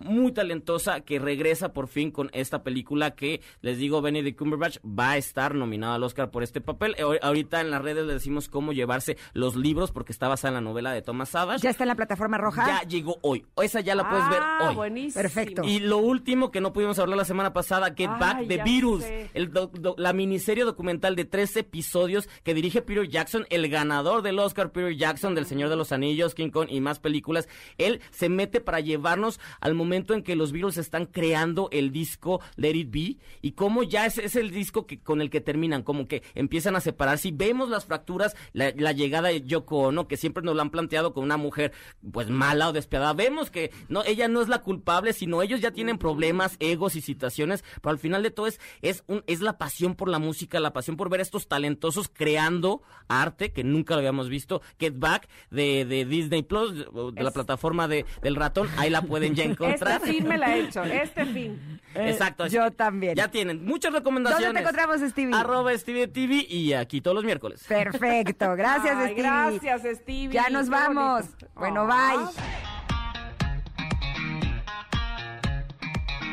[0.00, 5.10] muy talentosa que regresa por fin con esta película que, les digo, Benedict Cumberbatch va
[5.12, 6.94] a estar nominado al Oscar por este papel.
[6.98, 10.54] Eh, ahorita en las redes le decimos cómo llevarse los libros porque está basada en
[10.64, 11.62] la novela de Thomas Savage.
[11.62, 12.66] ¿Ya está en la plataforma roja?
[12.66, 13.44] Ya llegó hoy.
[13.62, 14.74] Esa ya la puedes ver Ah, hoy.
[14.74, 15.20] buenísimo.
[15.22, 15.62] Perfecto.
[15.64, 18.64] Y lo último que no pudimos hablar la semana pasada, Get Ay, Back de ya
[18.64, 19.30] Virus, sé.
[19.34, 24.22] el do- do- la miniserie documental de tres episodios que dirige Peter Jackson, el ganador
[24.22, 27.48] del Oscar Peter Jackson, del Señor de los Anillos, King Kong y más películas.
[27.78, 32.40] Él se mete para llevarnos al momento en que los Beatles están creando el disco
[32.56, 35.82] Let It Be y cómo ya es, es el disco que, con el que terminan,
[35.82, 40.08] como que empiezan a separarse y vemos las fracturas, la, la llegada de Yoko Ono,
[40.08, 41.72] que siempre nos lo han planteado con una mujer
[42.12, 43.12] pues mala o despiadada.
[43.12, 47.00] Vemos que no, ella no es la culpable, sino ellos ya tienen problemas, egos y
[47.00, 50.60] situaciones, pero al final de todo es, es, un, es la pasión por la música,
[50.60, 54.62] la pasión por ver a estos talentosos creando arte que nunca lo habíamos visto.
[54.78, 59.34] Get Back de, de Disney Plus, de, la plataforma de, del ratón, ahí la pueden
[59.34, 59.79] ya encontrar.
[59.80, 61.80] Este fin me la he hecho, este fin.
[61.94, 62.44] Exacto.
[62.44, 63.14] así yo también.
[63.16, 64.46] Ya tienen muchas recomendaciones.
[64.46, 65.34] ¿Dónde te encontramos, Stevie?
[65.34, 67.64] Arroba Stevie TV y aquí todos los miércoles.
[67.66, 69.22] Perfecto, gracias, Ay, Stevie.
[69.22, 70.32] Gracias, Stevie.
[70.32, 71.24] Ya nos Qué vamos.
[71.26, 71.46] bonito.
[71.54, 72.26] Bueno, bye.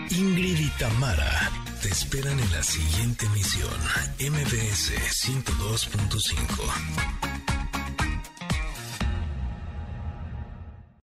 [0.10, 1.52] Ingrid y Tamara
[1.82, 3.70] te esperan en la siguiente emisión,
[4.20, 4.94] MBS
[5.28, 7.27] 102.5.